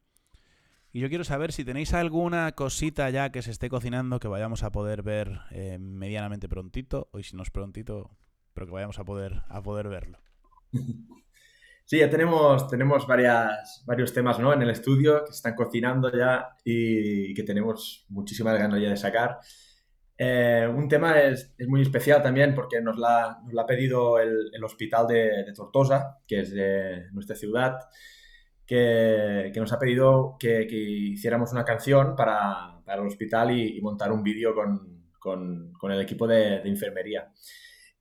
Y 0.93 1.01
yo 1.01 1.09
quiero 1.09 1.25
saber 1.25 1.51
si 1.51 1.65
tenéis 1.65 1.93
alguna 1.93 2.53
cosita 2.53 3.09
ya 3.09 3.29
que 3.33 3.41
se 3.41 3.51
esté 3.51 3.67
cocinando 3.67 4.21
que 4.21 4.29
vayamos 4.29 4.63
a 4.63 4.71
poder 4.71 5.03
ver 5.03 5.41
eh, 5.51 5.77
medianamente 5.77 6.47
prontito, 6.47 7.09
o 7.11 7.21
si 7.21 7.35
no 7.35 7.43
es 7.43 7.51
prontito, 7.51 8.11
pero 8.53 8.65
que 8.65 8.71
vayamos 8.71 8.97
a 8.97 9.03
poder, 9.03 9.43
a 9.49 9.61
poder 9.61 9.89
verlo. 9.89 10.19
Sí, 11.89 11.99
ya 11.99 12.09
tenemos, 12.09 12.67
tenemos 12.67 13.07
varios 13.07 14.13
temas 14.13 14.37
¿no? 14.39 14.51
en 14.51 14.61
el 14.61 14.71
estudio 14.71 15.23
que 15.23 15.31
se 15.31 15.37
están 15.37 15.55
cocinando 15.55 16.11
ya 16.11 16.49
y 16.65 17.33
que 17.33 17.43
tenemos 17.43 18.05
muchísimas 18.09 18.59
ganas 18.59 18.81
ya 18.81 18.89
de 18.89 18.97
sacar. 18.97 19.39
Eh, 20.19 20.67
un 20.73 20.87
tema 20.87 21.21
es, 21.21 21.53
es, 21.57 21.67
muy 21.67 21.83
especial 21.83 22.23
también 22.23 22.55
porque 22.55 22.81
nos 22.81 22.97
la, 22.97 23.39
nos 23.43 23.53
la 23.53 23.61
ha 23.61 23.65
pedido 23.67 24.19
el, 24.19 24.49
el 24.51 24.63
hospital 24.63 25.05
de, 25.05 25.43
de, 25.43 25.53
Tortosa, 25.53 26.17
que 26.27 26.39
es 26.39 26.51
de 26.51 27.11
nuestra 27.11 27.35
ciudad, 27.35 27.77
que, 28.65 29.51
que 29.53 29.59
nos 29.59 29.71
ha 29.73 29.77
pedido 29.77 30.35
que, 30.39 30.65
que, 30.65 30.75
hiciéramos 30.75 31.51
una 31.51 31.63
canción 31.63 32.15
para, 32.15 32.81
para 32.83 33.01
el 33.01 33.07
hospital 33.07 33.51
y, 33.51 33.79
montar 33.81 34.11
un 34.11 34.23
vídeo 34.23 34.55
con, 34.55 35.03
con, 35.19 35.71
con, 35.73 35.91
el 35.91 36.01
equipo 36.01 36.25
de, 36.25 36.61
de 36.61 36.69
enfermería. 36.69 37.31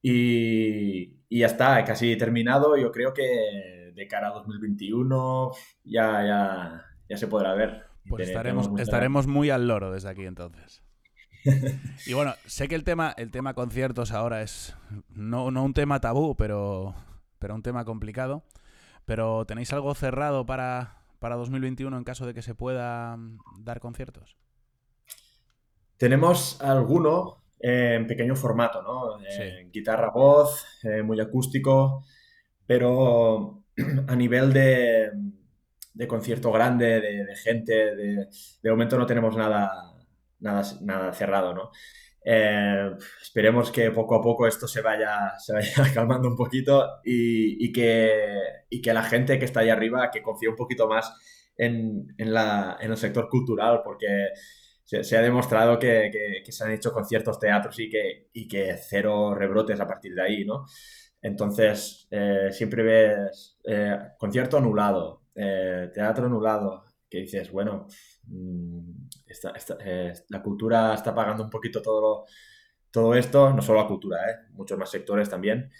Y, 0.00 1.18
y, 1.28 1.40
ya 1.40 1.46
está, 1.46 1.84
casi 1.84 2.16
terminado. 2.16 2.78
Yo 2.78 2.90
creo 2.92 3.12
que 3.12 3.92
de 3.94 4.06
cara 4.08 4.28
a 4.28 4.32
2021 4.32 5.50
ya, 5.84 6.24
ya, 6.24 6.86
ya 7.10 7.16
se 7.16 7.26
podrá 7.26 7.52
ver. 7.54 7.84
Pues 8.08 8.28
estaremos, 8.28 8.70
estaremos 8.78 9.26
muy 9.26 9.50
al 9.50 9.68
loro 9.68 9.90
desde 9.90 10.08
aquí 10.08 10.24
entonces 10.24 10.86
y 12.06 12.12
bueno, 12.12 12.34
sé 12.46 12.68
que 12.68 12.74
el 12.74 12.84
tema, 12.84 13.14
el 13.16 13.30
tema 13.30 13.54
conciertos 13.54 14.12
ahora 14.12 14.42
es 14.42 14.74
no, 15.14 15.50
no 15.50 15.64
un 15.64 15.74
tema 15.74 16.00
tabú, 16.00 16.36
pero, 16.36 16.94
pero 17.38 17.54
un 17.54 17.62
tema 17.62 17.84
complicado. 17.84 18.42
Pero 19.04 19.44
¿tenéis 19.46 19.72
algo 19.72 19.94
cerrado 19.94 20.46
para, 20.46 20.98
para 21.20 21.36
2021 21.36 21.96
en 21.96 22.04
caso 22.04 22.26
de 22.26 22.34
que 22.34 22.42
se 22.42 22.54
pueda 22.54 23.16
mm, 23.16 23.38
dar 23.60 23.80
conciertos? 23.80 24.36
Tenemos 25.96 26.60
alguno 26.60 27.42
en 27.58 28.06
pequeño 28.06 28.36
formato, 28.36 28.82
¿no? 28.82 29.18
guitarra, 29.72 30.10
voz, 30.10 30.66
eh, 30.82 31.02
muy 31.02 31.18
acústico, 31.20 32.04
pero 32.66 33.62
a 34.08 34.14
nivel 34.14 34.52
de, 34.52 35.10
de 35.94 36.06
concierto 36.06 36.52
grande, 36.52 37.00
de, 37.00 37.24
de 37.24 37.36
gente, 37.36 37.72
de, 37.96 38.28
de 38.62 38.70
momento 38.70 38.98
no 38.98 39.06
tenemos 39.06 39.36
nada, 39.36 39.95
nada, 40.40 40.62
nada 40.82 41.12
cerrado, 41.12 41.54
¿no? 41.54 41.70
Eh, 42.28 42.90
esperemos 43.22 43.70
que 43.70 43.92
poco 43.92 44.16
a 44.16 44.20
poco 44.20 44.48
esto 44.48 44.66
se 44.66 44.80
vaya, 44.80 45.38
se 45.38 45.52
vaya 45.52 45.70
calmando 45.94 46.28
un 46.28 46.34
poquito 46.34 47.00
y, 47.04 47.72
que, 47.72 48.10
que 48.82 48.92
la 48.92 49.04
gente 49.04 49.38
que 49.38 49.44
está 49.44 49.60
ahí 49.60 49.68
arriba 49.70 50.10
que 50.10 50.22
confíe 50.22 50.48
un 50.48 50.56
poquito 50.56 50.88
más 50.88 51.14
en, 51.56 52.08
la, 52.18 52.78
en 52.80 52.90
el 52.90 52.96
sector 52.96 53.28
cultural, 53.28 53.80
porque 53.84 54.30
se, 54.82 55.16
ha 55.16 55.22
demostrado 55.22 55.78
que, 55.78 56.42
se 56.48 56.64
han 56.64 56.72
hecho 56.72 56.92
conciertos, 56.92 57.38
teatros 57.38 57.78
y 57.78 57.88
que, 57.88 58.28
y 58.32 58.48
que 58.48 58.76
cero 58.76 59.32
rebrotes 59.32 59.78
a 59.78 59.86
partir 59.86 60.12
de 60.12 60.22
ahí, 60.22 60.44
¿no? 60.44 60.66
Entonces, 61.22 62.08
eh, 62.10 62.48
siempre 62.50 62.82
ves 62.82 63.56
eh, 63.64 63.98
concierto 64.18 64.58
anulado, 64.58 65.22
teatro 65.32 66.26
anulado, 66.26 66.84
que 67.08 67.18
dices, 67.18 67.52
bueno, 67.52 67.86
eh, 69.80 70.12
la 70.28 70.42
cultura 70.42 70.94
está 70.94 71.14
pagando 71.14 71.44
un 71.44 71.50
poquito 71.50 71.82
todo, 71.82 72.26
todo 72.90 73.14
esto, 73.14 73.52
no 73.52 73.62
solo 73.62 73.80
la 73.82 73.88
cultura, 73.88 74.30
¿eh? 74.30 74.36
muchos 74.52 74.78
más 74.78 74.90
sectores 74.90 75.28
también, 75.28 75.70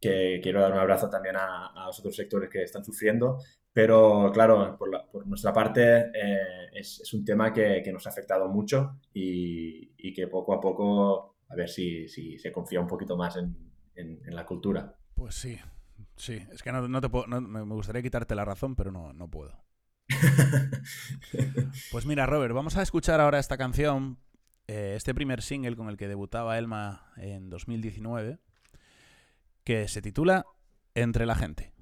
que 0.00 0.40
quiero 0.42 0.60
dar 0.60 0.72
un 0.72 0.78
abrazo 0.78 1.08
también 1.08 1.36
a, 1.36 1.72
los 1.86 1.98
otros 1.98 2.16
sectores 2.16 2.50
que 2.50 2.62
están 2.62 2.84
sufriendo, 2.84 3.38
pero 3.72 4.30
claro, 4.32 4.76
por, 4.78 5.26
nuestra 5.26 5.52
parte 5.52 6.10
eh, 6.14 6.68
es, 6.72 7.12
un 7.12 7.24
tema 7.24 7.52
que, 7.52 7.82
nos 7.92 8.06
ha 8.06 8.10
afectado 8.10 8.48
mucho 8.48 9.00
y, 9.12 10.12
que 10.12 10.28
poco 10.28 10.54
a 10.54 10.60
poco 10.60 11.36
a 11.48 11.54
ver 11.54 11.68
si, 11.68 12.08
se 12.08 12.52
confía 12.52 12.80
un 12.80 12.86
poquito 12.86 13.16
más 13.16 13.36
en, 13.36 13.56
la 14.26 14.44
cultura. 14.44 14.94
Pues 15.14 15.34
sí, 15.34 15.58
sí, 16.16 16.40
es 16.52 16.62
que 16.62 16.70
no, 16.72 17.00
te 17.00 17.08
puedo, 17.08 17.26
me 17.26 17.74
gustaría 17.74 18.02
quitarte 18.02 18.34
la 18.34 18.44
razón, 18.44 18.76
pero 18.76 18.92
no, 18.92 19.12
no 19.12 19.28
puedo. 19.28 19.65
pues 21.90 22.06
mira, 22.06 22.26
Robert, 22.26 22.54
vamos 22.54 22.76
a 22.76 22.82
escuchar 22.82 23.20
ahora 23.20 23.38
esta 23.38 23.56
canción, 23.56 24.18
eh, 24.66 24.94
este 24.96 25.14
primer 25.14 25.42
single 25.42 25.76
con 25.76 25.88
el 25.88 25.96
que 25.96 26.08
debutaba 26.08 26.58
Elma 26.58 27.12
en 27.16 27.50
2019, 27.50 28.38
que 29.64 29.88
se 29.88 30.02
titula 30.02 30.46
Entre 30.94 31.26
la 31.26 31.34
gente. 31.34 31.72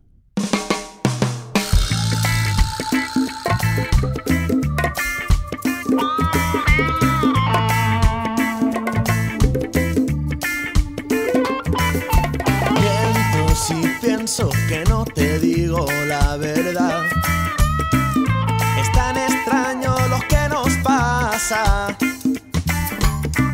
Miento 12.72 13.54
si 13.54 13.74
pienso 14.00 14.50
que 14.68 14.84
no 14.88 15.04
te 15.04 15.38
digo 15.38 15.86
la 16.06 16.36
verdad 16.36 17.23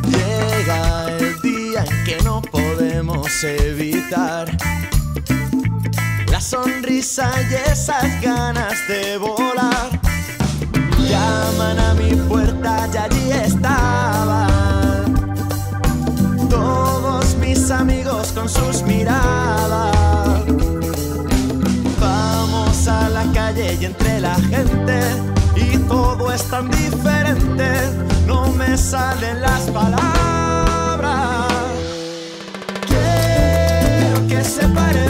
Llega 0.05 1.17
el 1.17 1.41
día 1.43 1.85
en 1.85 2.05
que 2.05 2.19
no 2.25 2.43
podemos 2.43 3.45
evitar 3.45 4.51
la 6.29 6.41
sonrisa 6.41 7.31
y 7.49 7.71
esas 7.71 8.21
ganas 8.21 8.75
de 8.89 9.17
volar. 9.17 10.01
Llaman 11.09 11.79
a 11.79 11.95
mi 11.95 12.17
puerta 12.29 12.89
y 12.93 12.97
allí 12.97 13.33
estaban 13.33 15.15
todos 16.49 17.37
mis 17.37 17.71
amigos 17.71 18.33
con 18.33 18.49
sus 18.49 18.83
miradas. 18.83 20.45
Vamos 22.01 22.89
a 22.89 23.09
la 23.09 23.25
calle 23.33 23.79
y 23.81 23.85
entre 23.85 24.21
la 24.21 24.35
gente 24.35 25.40
es 26.41 26.51
tan 26.51 26.71
diferente, 26.71 27.69
no 28.27 28.49
me 28.53 28.77
salen 28.77 29.41
las 29.41 29.63
palabras. 29.71 31.53
Quiero 32.87 34.27
que 34.27 34.43
se 34.45 34.67
pare 34.69 35.10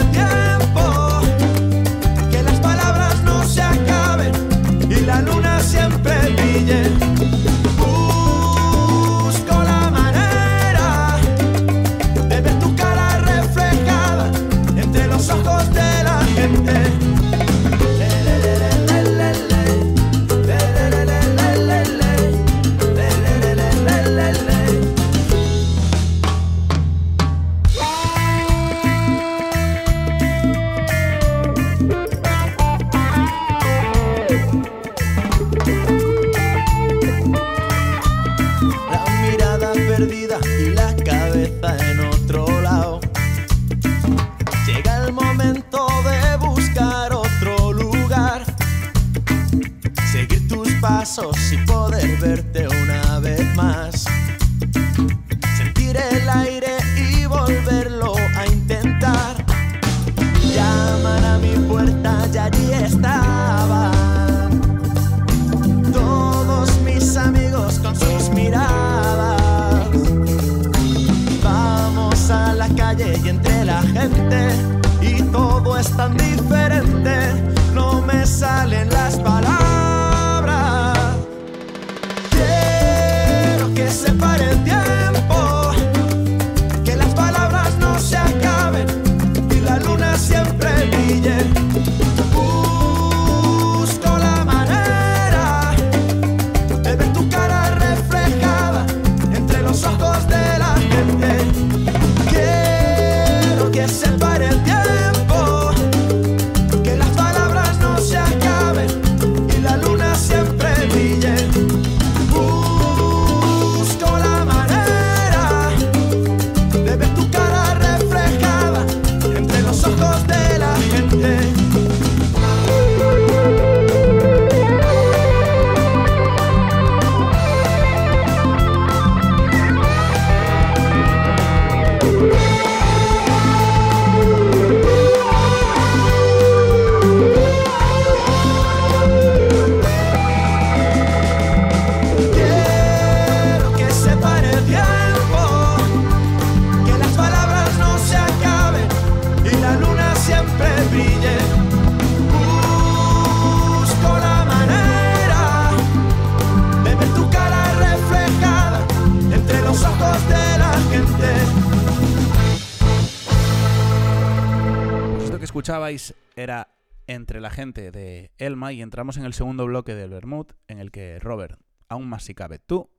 y 168.81 168.83
entramos 168.83 169.17
en 169.17 169.25
el 169.25 169.33
segundo 169.33 169.67
bloque 169.67 169.93
del 169.93 170.09
Bermud, 170.09 170.47
en 170.67 170.79
el 170.79 170.89
que 170.89 171.19
Robert, 171.19 171.59
aún 171.87 172.09
más 172.09 172.23
si 172.23 172.33
cabe, 172.33 172.57
tú 172.57 172.89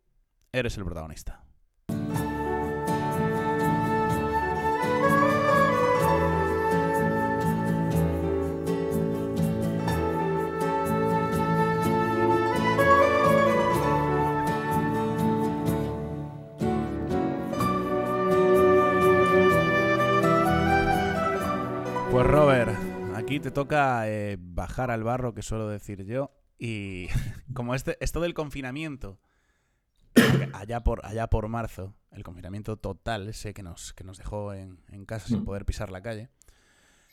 eres 0.52 0.78
el 0.78 0.84
protagonista. 0.84 1.42
Pues 22.12 22.26
Robert, 22.28 22.81
aquí 23.32 23.40
te 23.40 23.50
toca 23.50 24.08
eh, 24.08 24.36
bajar 24.38 24.90
al 24.90 25.02
barro, 25.04 25.32
que 25.34 25.42
suelo 25.42 25.68
decir 25.68 26.04
yo. 26.04 26.30
Y 26.58 27.08
como 27.54 27.74
este, 27.74 27.96
esto 28.00 28.20
del 28.20 28.34
confinamiento, 28.34 29.18
allá 30.52 30.82
por, 30.82 31.04
allá 31.06 31.28
por 31.28 31.48
marzo, 31.48 31.94
el 32.10 32.22
confinamiento 32.24 32.76
total, 32.76 33.28
ese 33.28 33.54
que 33.54 33.62
nos, 33.62 33.92
que 33.94 34.04
nos 34.04 34.18
dejó 34.18 34.52
en, 34.54 34.80
en 34.88 35.04
casa 35.06 35.28
sin 35.28 35.40
Mm. 35.40 35.44
poder 35.44 35.64
pisar 35.64 35.90
la 35.90 36.02
calle, 36.02 36.28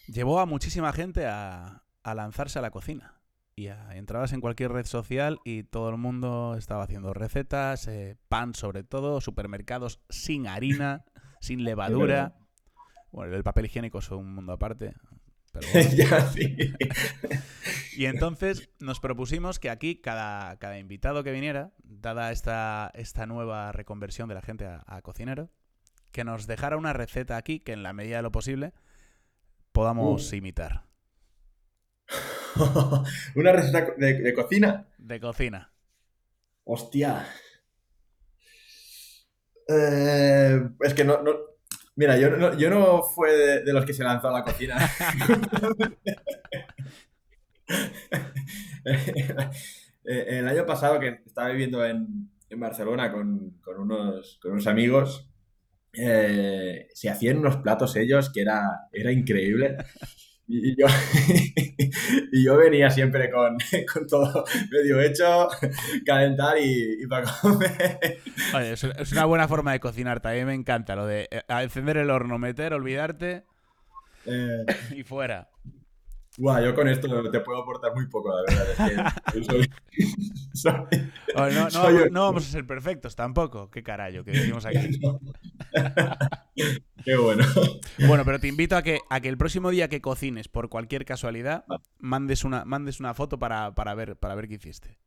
llevó 0.08 0.40
a 0.40 0.46
muchísima 0.46 0.92
gente 0.94 1.26
a, 1.26 1.84
a 2.04 2.16
lanzarse 2.16 2.60
a 2.60 2.62
la 2.62 2.72
cocina. 2.72 3.16
Y 3.56 3.68
a- 3.68 3.96
entrabas 3.96 4.34
en 4.34 4.42
cualquier 4.42 4.72
red 4.72 4.86
social 4.86 5.40
y 5.46 5.64
todo 5.64 5.90
el 5.90 5.98
mundo 5.98 6.56
estaba 6.58 6.84
haciendo 6.84 7.14
recetas, 7.14 7.88
eh, 7.88 8.18
pan 8.28 8.54
sobre 8.56 8.84
todo, 8.84 9.22
supermercados 9.22 10.02
sin 10.10 10.48
harina, 10.48 11.06
sin 11.40 11.64
levadura. 11.64 12.36
Bueno, 13.12 13.36
el 13.36 13.44
papel 13.44 13.66
higiénico 13.66 14.00
es 14.00 14.12
un 14.12 14.36
mundo 14.36 14.52
aparte. 14.54 14.94
Pero 15.52 15.68
bueno. 15.74 15.90
ya, 15.92 16.30
sí. 16.32 16.58
Y 17.98 18.06
entonces 18.06 18.70
nos 18.80 19.00
propusimos 19.00 19.60
que 19.60 19.70
aquí 19.70 19.96
cada, 20.02 20.58
cada 20.60 20.78
invitado 20.80 21.24
que 21.24 21.32
viniera, 21.32 21.74
dada 21.84 22.32
esta, 22.32 22.92
esta 22.94 23.26
nueva 23.26 23.72
reconversión 23.72 24.30
de 24.30 24.36
la 24.36 24.42
gente 24.42 24.66
a, 24.66 24.84
a 24.88 25.02
cocinero, 25.02 25.50
que 26.12 26.24
nos 26.24 26.48
dejara 26.48 26.78
una 26.78 26.94
receta 26.94 27.38
aquí 27.38 27.60
que 27.60 27.74
en 27.74 27.84
la 27.84 27.94
medida 27.94 28.18
de 28.18 28.24
lo 28.24 28.32
posible 28.32 28.74
podamos 29.72 30.32
Uh. 30.32 30.36
imitar. 30.36 30.86
Una 33.36 33.52
receta 33.52 33.94
de, 33.98 34.14
de 34.22 34.34
cocina. 34.34 34.88
De 34.98 35.20
cocina. 35.20 35.72
Hostia. 36.64 37.28
Eh, 39.68 40.60
es 40.82 40.94
que 40.96 41.04
no, 41.04 41.22
no- 41.22 41.38
Mira, 42.00 42.18
yo 42.18 42.30
no, 42.30 42.58
yo 42.58 42.70
no 42.70 43.04
fue 43.04 43.34
de, 43.36 43.64
de 43.64 43.74
los 43.74 43.86
que 43.86 43.94
se 43.94 44.06
lanzó 44.06 44.30
a 44.30 44.32
la 44.32 44.44
cocina. 44.46 44.78
Eh, 50.06 50.40
El 50.40 50.48
año 50.48 50.66
pasado 50.66 51.00
que 51.00 51.20
estaba 51.26 51.50
viviendo 51.50 51.86
en, 51.86 52.30
en 52.50 52.60
Barcelona 52.60 53.12
con, 53.12 53.52
con 53.62 53.80
unos, 53.80 54.40
con 54.42 54.54
unos 54.54 54.68
amigos, 54.68 55.30
eh, 55.94 56.88
se 56.94 57.10
hacían 57.10 57.40
unos 57.40 57.58
platos 57.58 57.96
ellos 57.98 58.32
que 58.34 58.42
era, 58.42 58.62
era 58.94 59.12
increíble. 59.12 59.78
Y 60.52 60.76
yo, 60.76 60.88
y 62.32 62.44
yo 62.44 62.58
venía 62.58 62.90
siempre 62.90 63.30
con, 63.30 63.56
con 63.94 64.08
todo 64.08 64.44
medio 64.72 65.00
hecho, 65.00 65.48
calentar 66.06 66.58
y, 66.58 67.04
y 67.04 67.08
para 67.08 67.32
comer. 67.42 68.20
Oye, 68.56 68.72
es, 68.74 68.84
es 68.84 69.12
una 69.12 69.26
buena 69.26 69.48
forma 69.48 69.72
de 69.74 69.80
cocinar. 69.80 70.22
También 70.22 70.48
me 70.48 70.56
encanta 70.56 70.96
lo 70.96 71.06
de 71.06 71.28
eh, 71.30 71.42
encender 71.48 71.98
el 71.98 72.10
horno, 72.10 72.40
meter, 72.40 72.74
olvidarte 72.74 73.46
Eh, 74.26 74.66
y 74.96 75.04
fuera. 75.04 75.50
buah, 76.38 76.62
yo 76.64 76.74
con 76.74 76.88
esto 76.88 77.30
te 77.30 77.40
puedo 77.42 77.62
aportar 77.62 77.94
muy 77.94 78.08
poco, 78.08 78.34
la 78.34 78.42
verdad. 78.42 79.14
Es 79.28 79.34
que 79.34 79.44
soy- 79.44 79.70
soy- 80.54 81.12
Oye, 81.36 81.54
no, 81.56 81.64
no 81.66 81.70
soy 81.70 81.94
vamos, 81.94 82.08
un- 82.08 82.14
no 82.14 82.22
vamos 82.24 82.48
a 82.48 82.52
ser 82.52 82.66
perfectos 82.66 83.16
tampoco. 83.16 83.70
Qué 83.70 83.84
carajo, 83.84 84.24
que 84.24 84.32
decimos 84.32 84.66
aquí. 84.66 85.00
Qué 87.06 87.16
bueno. 87.18 87.46
Bueno, 88.08 88.26
pero 88.26 88.40
te 88.40 88.48
invito 88.48 88.76
a 88.76 88.84
que, 88.84 89.00
a 89.10 89.20
que 89.22 89.30
el 89.30 89.38
próximo 89.38 89.70
día 89.70 89.88
que 89.88 90.02
cocines, 90.02 90.48
por 90.48 90.70
cualquier 90.70 91.06
casualidad, 91.06 91.66
mandes 91.98 92.44
una, 92.44 92.66
mandes 92.66 93.00
una 93.00 93.14
foto 93.14 93.40
para, 93.40 93.74
para 93.76 93.94
ver, 93.96 94.18
para 94.18 94.36
ver 94.36 94.48
qué 94.48 94.56
hiciste. 94.56 94.98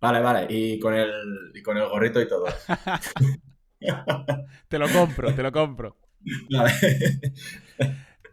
Vale, 0.00 0.20
vale. 0.20 0.46
Y 0.48 0.78
con 0.78 0.94
el, 0.94 1.10
y 1.54 1.62
con 1.62 1.76
el 1.76 1.88
gorrito 1.88 2.20
y 2.20 2.28
todo. 2.28 2.46
Te 4.68 4.78
lo 4.78 4.88
compro, 4.90 5.34
te 5.34 5.42
lo 5.42 5.52
compro. 5.52 5.96
Vale. 6.50 6.72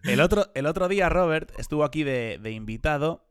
El 0.04 0.20
otro, 0.20 0.48
el 0.56 0.66
otro 0.66 0.90
día, 0.90 1.08
Robert, 1.08 1.52
estuvo 1.58 1.86
aquí 1.86 2.04
de, 2.04 2.38
de 2.42 2.52
invitado, 2.52 3.30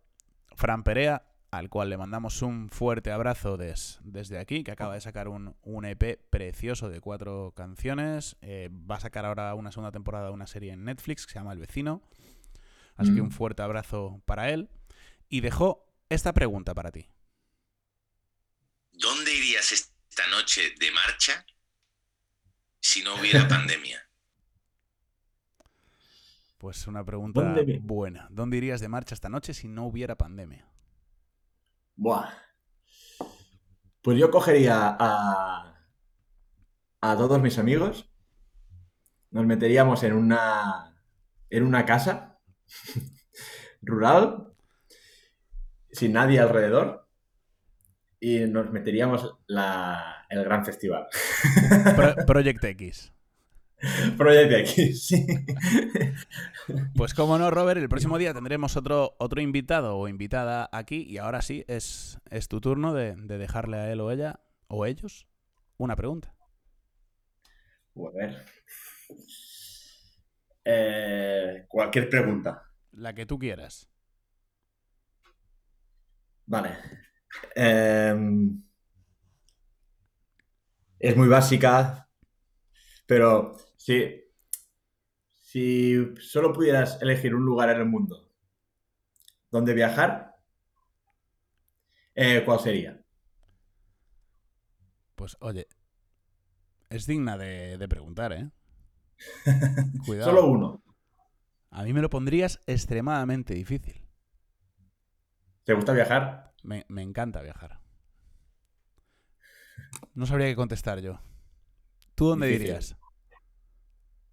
Fran 0.54 0.82
Perea, 0.82 1.26
al 1.50 1.68
cual 1.70 1.88
le 1.90 1.96
mandamos 1.96 2.42
un 2.42 2.68
fuerte 2.68 3.10
abrazo 3.12 3.56
des- 3.56 3.98
desde 4.02 4.38
aquí, 4.38 4.64
que 4.64 4.72
acaba 4.72 4.94
de 4.94 5.00
sacar 5.00 5.28
un, 5.28 5.56
un 5.62 5.84
EP 5.84 6.18
precioso 6.30 6.88
de 6.88 7.00
cuatro 7.00 7.52
canciones. 7.56 8.36
Eh, 8.42 8.68
va 8.72 8.96
a 8.96 9.00
sacar 9.00 9.24
ahora 9.24 9.54
una 9.54 9.70
segunda 9.72 9.92
temporada 9.92 10.26
de 10.26 10.32
una 10.32 10.46
serie 10.46 10.72
en 10.72 10.84
Netflix 10.84 11.26
que 11.26 11.32
se 11.32 11.38
llama 11.38 11.52
El 11.52 11.58
Vecino. 11.60 12.02
Así 12.96 13.14
que 13.14 13.20
Mm. 13.22 13.26
un 13.26 13.30
fuerte 13.30 13.62
abrazo 13.62 14.22
para 14.26 14.50
él. 14.50 14.68
Y 15.28 15.40
dejó 15.40 15.86
esta 16.08 16.32
pregunta 16.32 16.74
para 16.74 16.90
ti. 16.92 17.08
¿Dónde 18.92 19.32
irías 19.34 19.72
esta 19.72 20.26
noche 20.30 20.62
de 20.80 20.90
marcha 20.92 21.44
si 22.80 23.02
no 23.02 23.14
hubiera 23.16 23.46
pandemia? 23.48 24.02
Pues 26.58 26.86
una 26.86 27.04
pregunta 27.04 27.42
¿Dónde 27.42 27.64
vi- 27.64 27.78
buena. 27.78 28.28
¿Dónde 28.30 28.56
irías 28.56 28.80
de 28.80 28.88
marcha 28.88 29.14
esta 29.14 29.28
noche 29.28 29.52
si 29.54 29.68
no 29.68 29.86
hubiera 29.86 30.16
pandemia? 30.16 30.66
Buah. 31.96 32.30
Pues 34.02 34.18
yo 34.18 34.30
cogería 34.30 34.96
a, 34.98 35.74
a 37.00 37.16
todos 37.16 37.40
mis 37.40 37.58
amigos, 37.58 38.08
nos 39.30 39.46
meteríamos 39.46 40.02
en 40.04 40.12
una, 40.12 40.94
en 41.50 41.64
una 41.64 41.84
casa 41.84 42.38
rural, 43.82 44.52
sin 45.90 46.12
nadie 46.12 46.38
alrededor, 46.38 47.08
y 48.20 48.40
nos 48.46 48.70
meteríamos 48.70 49.36
la, 49.46 50.26
el 50.28 50.44
gran 50.44 50.64
festival. 50.64 51.06
Pro- 51.96 52.26
Project 52.26 52.64
X. 52.64 53.12
Project 54.16 54.52
X, 54.52 55.06
sí. 55.06 55.26
Pues 56.94 57.14
como 57.14 57.38
no, 57.38 57.50
Robert, 57.50 57.80
el 57.80 57.88
próximo 57.88 58.18
día 58.18 58.32
tendremos 58.32 58.76
otro, 58.76 59.16
otro 59.18 59.40
invitado 59.40 59.96
o 59.96 60.08
invitada 60.08 60.68
aquí 60.72 61.02
y 61.02 61.18
ahora 61.18 61.42
sí, 61.42 61.64
es, 61.68 62.18
es 62.30 62.48
tu 62.48 62.60
turno 62.60 62.94
de, 62.94 63.14
de 63.16 63.38
dejarle 63.38 63.76
a 63.76 63.92
él 63.92 64.00
o 64.00 64.10
ella 64.10 64.40
o 64.68 64.86
ellos 64.86 65.26
una 65.78 65.96
pregunta. 65.96 66.34
Uh, 67.94 68.08
a 68.08 68.12
ver. 68.12 68.46
Eh, 70.64 71.64
cualquier 71.68 72.08
pregunta. 72.08 72.62
La 72.92 73.14
que 73.14 73.26
tú 73.26 73.38
quieras. 73.38 73.88
Vale. 76.46 76.76
Em, 77.54 78.62
es 80.98 81.16
muy 81.16 81.28
básica, 81.28 82.05
pero 83.06 83.56
si, 83.76 84.22
si 85.34 86.14
solo 86.20 86.52
pudieras 86.52 87.00
elegir 87.00 87.34
un 87.34 87.44
lugar 87.44 87.70
en 87.70 87.78
el 87.78 87.86
mundo 87.86 88.30
donde 89.50 89.74
viajar, 89.74 90.36
eh, 92.14 92.42
¿cuál 92.44 92.60
sería? 92.60 93.00
Pues 95.14 95.36
oye, 95.40 95.66
es 96.90 97.06
digna 97.06 97.38
de, 97.38 97.78
de 97.78 97.88
preguntar, 97.88 98.32
¿eh? 98.32 98.50
Cuidado. 100.06 100.30
Solo 100.30 100.46
uno. 100.46 100.82
A 101.70 101.82
mí 101.84 101.92
me 101.92 102.00
lo 102.02 102.10
pondrías 102.10 102.60
extremadamente 102.66 103.54
difícil. 103.54 104.02
¿Te 105.64 105.74
gusta 105.74 105.92
viajar? 105.92 106.52
Me, 106.62 106.84
me 106.88 107.02
encanta 107.02 107.42
viajar. 107.42 107.80
No 110.14 110.26
sabría 110.26 110.46
qué 110.48 110.56
contestar 110.56 111.00
yo. 111.00 111.20
¿Tú 112.16 112.26
dónde 112.30 112.48
Difícil. 112.48 112.66
dirías? 112.66 112.96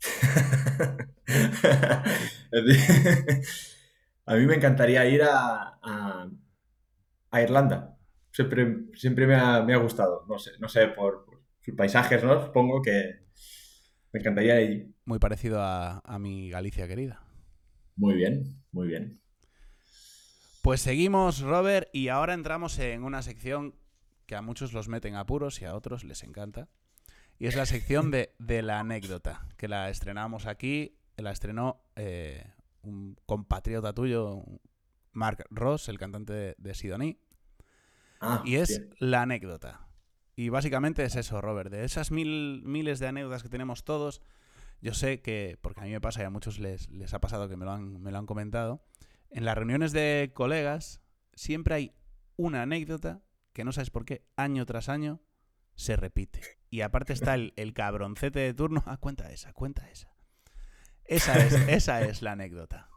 A 4.25 4.35
mí 4.35 4.45
me 4.45 4.55
encantaría 4.55 5.05
ir 5.05 5.23
a, 5.23 5.79
a- 5.81 6.29
a 7.31 7.41
Irlanda. 7.41 7.97
Siempre, 8.31 8.85
siempre 8.95 9.27
me 9.27 9.35
ha, 9.35 9.61
me 9.63 9.73
ha 9.73 9.77
gustado. 9.77 10.25
No 10.27 10.39
sé, 10.39 10.51
no 10.59 10.67
sé, 10.69 10.87
por, 10.87 11.25
por 11.25 11.43
sus 11.61 11.75
paisajes, 11.75 12.23
¿no? 12.23 12.45
Supongo 12.45 12.81
que 12.81 13.25
me 14.11 14.19
encantaría 14.19 14.61
ir. 14.61 14.93
Muy 15.05 15.19
parecido 15.19 15.61
a, 15.61 15.99
a 15.99 16.19
mi 16.19 16.49
Galicia 16.49 16.87
querida. 16.87 17.23
Muy 17.95 18.15
bien, 18.15 18.63
muy 18.71 18.87
bien. 18.87 19.19
Pues 20.61 20.81
seguimos, 20.81 21.41
Robert, 21.41 21.89
y 21.93 22.07
ahora 22.07 22.33
entramos 22.33 22.79
en 22.79 23.03
una 23.03 23.21
sección 23.21 23.75
que 24.25 24.35
a 24.35 24.41
muchos 24.41 24.71
los 24.73 24.87
meten 24.87 25.15
apuros 25.15 25.61
y 25.61 25.65
a 25.65 25.75
otros 25.75 26.03
les 26.05 26.23
encanta. 26.23 26.69
Y 27.39 27.47
es 27.47 27.55
la 27.55 27.65
sección 27.65 28.11
de, 28.11 28.33
de 28.39 28.61
la 28.61 28.79
anécdota, 28.79 29.47
que 29.57 29.67
la 29.67 29.89
estrenamos 29.89 30.45
aquí, 30.45 30.97
la 31.17 31.31
estrenó 31.31 31.81
eh, 31.95 32.45
un 32.83 33.17
compatriota 33.25 33.93
tuyo, 33.93 34.43
Mark 35.11 35.45
Ross, 35.49 35.89
el 35.89 35.99
cantante 35.99 36.33
de, 36.33 36.55
de 36.57 36.73
Sidoní, 36.75 37.19
Ah, 38.25 38.41
y 38.45 38.55
es 38.55 38.69
bien. 38.79 38.95
la 38.99 39.21
anécdota. 39.23 39.85
Y 40.37 40.47
básicamente 40.47 41.03
es 41.03 41.17
eso, 41.17 41.41
Robert, 41.41 41.69
de 41.69 41.83
esas 41.83 42.09
mil, 42.09 42.61
miles 42.63 42.99
de 42.99 43.07
anécdotas 43.07 43.43
que 43.43 43.49
tenemos 43.49 43.83
todos, 43.83 44.21
yo 44.81 44.93
sé 44.93 45.21
que, 45.21 45.57
porque 45.61 45.81
a 45.81 45.83
mí 45.83 45.91
me 45.91 45.99
pasa 45.99 46.21
y 46.21 46.25
a 46.25 46.29
muchos 46.29 46.57
les, 46.57 46.89
les 46.89 47.13
ha 47.13 47.19
pasado 47.19 47.49
que 47.49 47.57
me 47.57 47.65
lo, 47.65 47.71
han, 47.73 48.01
me 48.01 48.11
lo 48.11 48.17
han 48.17 48.25
comentado, 48.25 48.81
en 49.29 49.43
las 49.43 49.57
reuniones 49.57 49.91
de 49.91 50.31
colegas 50.33 51.01
siempre 51.33 51.75
hay 51.75 51.93
una 52.37 52.61
anécdota 52.61 53.21
que 53.51 53.65
no 53.65 53.73
sabes 53.73 53.89
por 53.89 54.05
qué, 54.05 54.25
año 54.37 54.65
tras 54.65 54.87
año, 54.87 55.19
se 55.75 55.95
repite. 55.97 56.41
Y 56.73 56.81
aparte 56.81 57.13
está 57.13 57.35
el, 57.35 57.53
el 57.55 57.71
cabroncete 57.71 58.39
de 58.39 58.51
turno, 58.55 58.81
ah, 58.87 58.97
cuenta 58.97 59.29
esa, 59.31 59.53
cuenta 59.53 59.87
esa. 59.91 60.11
Esa 61.05 61.37
es, 61.37 61.53
esa 61.67 62.01
es 62.01 62.23
la 62.23 62.31
anécdota. 62.31 62.89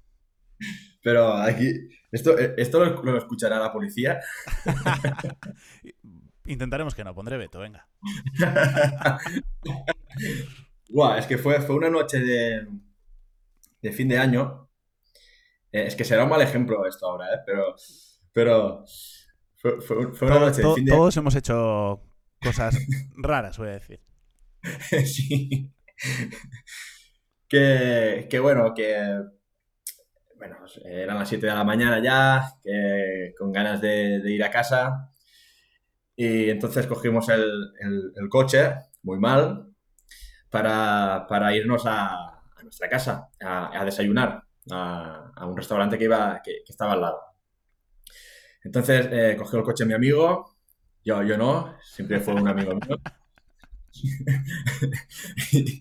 Pero 1.03 1.35
aquí, 1.35 1.75
esto, 2.11 2.39
esto 2.39 2.83
lo, 2.83 3.03
lo 3.03 3.19
escuchará 3.19 3.59
la 3.59 3.71
policía. 3.75 4.19
Intentaremos 6.47 6.95
que 6.95 7.05
no, 7.05 7.15
pondré 7.15 7.37
veto, 7.37 7.59
venga. 7.59 7.87
Guau, 10.89 11.19
es 11.19 11.27
que 11.27 11.37
fue, 11.37 11.61
fue 11.61 11.77
una 11.77 11.91
noche 11.91 12.21
de, 12.21 12.67
de 13.83 13.93
fin 13.93 14.09
de 14.09 14.19
año. 14.19 14.71
Eh, 15.71 15.85
es 15.89 15.97
que 15.97 16.05
será 16.05 16.25
un 16.25 16.31
mal 16.31 16.41
ejemplo 16.41 16.87
esto 16.87 17.07
ahora, 17.11 17.27
¿eh? 17.35 17.39
Pero, 17.45 17.75
pero 18.33 18.85
fue, 19.57 19.81
fue- 19.83 20.12
fue 20.15 20.29
una 20.29 20.37
Todo- 20.37 20.47
noche 20.47 20.57
de 20.57 20.62
to- 20.62 20.75
fin 20.77 20.85
de 20.87 20.93
todos 20.93 21.17
hemos 21.19 21.35
hecho 21.35 22.01
cosas 22.47 22.79
raras, 23.17 23.59
voy 23.59 23.69
a 23.69 23.73
decir. 23.73 24.01
sí. 25.05 25.73
Que, 27.49 28.27
que 28.31 28.39
bueno, 28.39 28.73
que 28.75 29.21
bueno, 30.37 30.57
eran 30.85 31.19
las 31.19 31.29
7 31.29 31.47
de 31.47 31.55
la 31.55 31.65
mañana 31.65 32.01
ya, 32.01 32.53
con 33.39 33.51
ganas 33.53 33.81
de, 33.81 34.21
ir 34.25 34.45
a 34.45 34.51
casa. 34.51 35.11
Y 36.15 36.51
entonces 36.51 36.87
cogimos 36.87 37.29
el, 37.29 37.73
coche, 38.31 38.75
muy 39.03 39.19
mal, 39.19 39.69
para, 40.51 41.27
para 41.29 41.55
irnos 41.55 41.83
a, 41.87 42.43
nuestra 42.63 42.89
casa, 42.89 43.29
a, 43.41 43.85
desayunar, 43.85 44.43
a, 44.71 45.47
un 45.47 45.57
restaurante 45.57 45.99
que, 45.99 46.05
iba, 46.05 46.41
que, 46.45 46.63
que 46.65 46.73
estaba 46.73 46.93
al 46.93 47.01
lado. 47.01 47.21
Entonces 48.63 49.09
eh, 49.11 49.37
cogió 49.39 49.59
el 49.59 49.65
coche 49.65 49.85
mi 49.85 49.95
amigo, 49.95 50.56
yo, 51.07 51.23
yo 51.23 51.38
no, 51.38 51.77
siempre 51.85 52.19
fue 52.19 52.35
un 52.35 52.49
amigo 52.49 52.73
mío. 52.75 52.99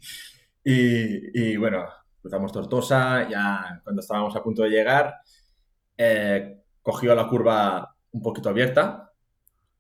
y, 0.63 1.57
bueno, 1.57 1.83
cruzamos 2.21 2.51
Tortosa, 2.51 3.27
ya 3.27 3.81
cuando 3.83 4.01
estábamos 4.01 4.35
a 4.35 4.43
punto 4.43 4.61
de 4.61 4.69
llegar, 4.69 5.15
eh, 5.97 6.61
cogió 6.79 7.15
la 7.15 7.27
curva 7.27 7.95
un 8.11 8.21
poquito 8.21 8.49
abierta 8.49 9.11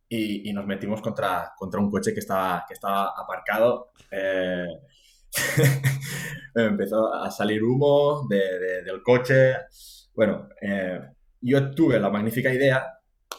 y, 0.09 0.51
nos 0.51 0.65
metimos 0.65 0.99
contra, 0.99 1.53
contra 1.55 1.79
un 1.79 1.91
coche 1.91 2.11
que 2.11 2.21
estaba, 2.21 2.65
que 2.67 2.73
aparcado. 2.83 3.91
Eh, 4.09 4.65
empezó 6.55 7.13
a 7.13 7.29
salir 7.29 7.63
humo 7.63 8.25
de- 8.27 8.59
de- 8.59 8.81
del 8.83 9.03
coche. 9.03 9.57
Bueno, 10.15 10.49
eh, 10.59 10.99
yo 11.41 11.69
tuve 11.69 11.99
la 11.99 12.09
magnífica 12.09 12.51
idea 12.51 12.97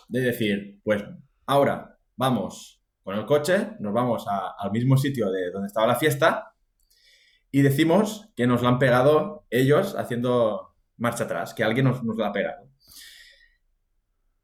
de 0.09 0.21
decir, 0.21 0.79
pues 0.85 1.03
ahora 1.47 1.96
vamos 2.17 2.83
con 3.03 3.15
el 3.15 3.25
coche, 3.25 3.77
nos 3.79 3.93
vamos 3.93 4.27
al 4.29 4.73
mismo 4.73 4.97
sitio 4.97 5.31
de 5.31 5.51
donde 5.51 5.69
estaba 5.69 5.87
la 5.87 5.95
fiesta 5.95 6.55
y 7.53 7.63
decimos 7.63 8.29
que 8.35 8.47
nos 8.47 8.63
la 8.63 8.71
han 8.71 8.79
pegado 8.79 9.47
ellos 9.49 9.95
haciendo 9.97 10.75
marcha 10.97 11.25
atrás, 11.25 11.55
que 11.55 11.63
alguien 11.63 11.87
nos, 11.87 12.03
la 12.17 12.29
ha 12.29 12.33
pegado. 12.33 12.69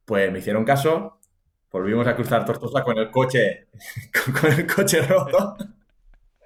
Pues 0.05 0.31
me 0.31 0.39
hicieron 0.39 0.65
caso, 0.65 1.19
volvimos 1.71 2.07
a 2.07 2.15
cruzar 2.15 2.45
Tortosa 2.45 2.85
con 2.85 2.99
el 2.99 3.11
coche, 3.11 3.69
con, 4.41 4.53
el 4.53 4.67
coche 4.67 5.03
roto. 5.03 5.57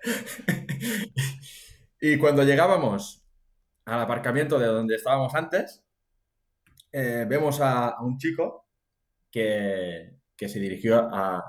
y 2.01 2.17
cuando 2.17 2.45
llegábamos 2.45 3.23
al 3.85 4.01
aparcamiento 4.01 4.59
de 4.59 4.67
donde 4.67 4.97
estábamos 4.97 5.35
antes, 5.35 5.85
eh, 6.93 7.27
vemos 7.29 7.61
a 7.61 7.97
un 8.01 8.17
chico 8.17 8.67
que, 9.31 10.15
que 10.37 10.49
se 10.49 10.61
dirigió 10.61 10.99
a- 10.99 11.42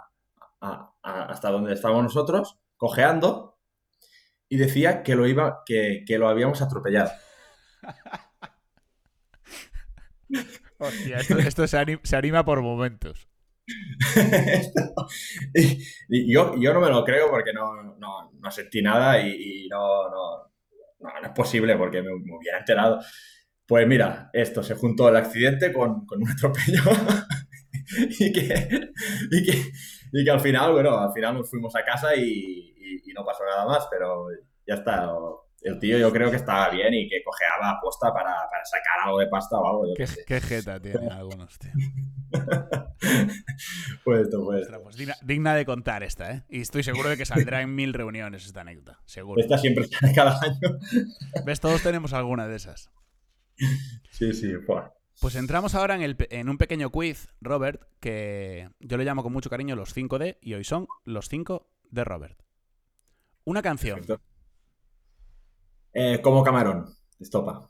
a- 0.61 0.93
a- 1.03 1.23
hasta 1.25 1.49
donde 1.51 1.73
estábamos 1.73 2.03
nosotros, 2.03 2.57
cojeando, 2.77 3.57
y 4.49 4.57
decía 4.57 5.03
que 5.03 5.15
lo, 5.15 5.27
iba, 5.27 5.63
que, 5.65 6.03
que 6.07 6.17
lo 6.17 6.29
habíamos 6.29 6.61
atropellado. 6.61 7.11
Hostia, 10.79 11.17
esto, 11.17 11.37
esto 11.39 11.67
se, 11.67 11.77
ani- 11.77 11.99
se 12.03 12.15
anima 12.15 12.45
por 12.45 12.61
momentos. 12.61 13.27
Esto- 14.15 15.07
y, 15.53 15.83
y 16.09 16.33
yo, 16.33 16.53
yo 16.57 16.73
no 16.73 16.79
me 16.79 16.89
lo 16.89 17.03
creo 17.03 17.29
porque 17.29 17.51
no, 17.51 17.95
no, 17.97 18.31
no 18.31 18.51
sentí 18.51 18.81
nada 18.81 19.19
y, 19.19 19.67
no, 19.69 20.09
no, 20.09 20.51
no 20.99 21.09
es 21.23 21.29
posible 21.31 21.75
porque 21.75 22.01
me, 22.01 22.09
me 22.11 22.37
hubiera 22.37 22.59
enterado. 22.59 22.99
Pues 23.65 23.85
mira, 23.87 24.29
esto 24.31 24.63
se 24.63 24.75
juntó 24.75 25.09
el 25.09 25.17
accidente 25.17 25.73
con, 25.73 26.05
con 26.05 26.21
un 26.21 26.29
atropello 26.29 26.83
y, 28.19 28.31
que, 28.33 28.69
y, 29.31 29.43
que, 29.45 29.71
y 30.13 30.23
que 30.25 30.31
al 30.31 30.39
final, 30.39 30.71
bueno, 30.73 30.97
al 30.97 31.13
final 31.13 31.35
nos 31.35 31.49
fuimos 31.49 31.75
a 31.75 31.83
casa 31.83 32.15
y, 32.15 32.21
y- 32.25 33.13
no 33.13 33.25
pasó 33.25 33.43
nada 33.45 33.65
más, 33.65 33.87
pero 33.89 34.27
ya 34.67 34.75
está. 34.75 35.09
el 35.61 35.79
tío 35.79 35.97
yo 35.97 36.11
creo 36.11 36.29
que 36.29 36.35
estaba 36.35 36.69
bien 36.69 36.93
y 36.93 37.09
que 37.09 37.23
cojeaba 37.23 37.71
aposta 37.77 38.13
para, 38.13 38.31
para 38.49 38.63
sacar 38.63 39.05
algo 39.05 39.17
de 39.19 39.27
pasta 39.27 39.57
o 39.57 39.67
algo. 39.67 39.87
Yo 39.87 39.93
Qué, 39.95 40.03
qué 40.03 40.07
sé. 40.07 40.23
qué 40.27 40.41
jeta 40.41 40.79
tienen 40.79 41.11
algunos, 41.11 41.57
tío. 41.57 41.71
Pues 44.03 44.21
esto, 44.21 44.43
pues 44.45 44.61
Ostras, 44.63 44.81
pues 44.83 44.95
digna, 44.97 45.15
digna 45.23 45.55
de 45.55 45.65
contar 45.65 46.03
esta, 46.03 46.31
¿eh? 46.31 46.43
Y 46.49 46.61
estoy 46.61 46.83
seguro 46.83 47.09
de 47.09 47.17
que 47.17 47.25
saldrá 47.25 47.61
en 47.61 47.73
mil 47.75 47.93
reuniones 47.93 48.45
esta 48.45 48.61
anécdota. 48.61 48.99
Seguro. 49.05 49.41
Esta 49.41 49.57
siempre 49.57 49.85
sale 49.87 50.13
cada 50.13 50.39
año. 50.41 50.77
¿Ves? 51.45 51.59
Todos 51.59 51.81
tenemos 51.81 52.13
alguna 52.13 52.47
de 52.47 52.55
esas. 52.55 52.89
Sí, 54.11 54.33
sí, 54.33 54.55
buah. 54.67 54.91
Pues 55.19 55.35
entramos 55.35 55.73
ahora 55.75 55.95
en, 55.95 56.01
el 56.01 56.15
en 56.29 56.47
un 56.49 56.57
pequeño 56.57 56.91
quiz, 56.91 57.27
Robert, 57.41 57.81
que 57.99 58.69
yo 58.79 58.97
le 58.97 59.03
llamo 59.03 59.23
con 59.23 59.33
mucho 59.33 59.49
cariño 59.49 59.75
los 59.75 59.95
5D 59.95 60.37
y 60.41 60.53
hoy 60.53 60.63
son 60.63 60.87
los 61.05 61.27
5 61.27 61.67
de 61.89 62.03
Robert. 62.03 62.39
Una 63.43 63.61
canción. 63.61 64.01
Eh, 65.93 66.21
como 66.21 66.43
camarón, 66.43 66.85
estopa. 67.19 67.69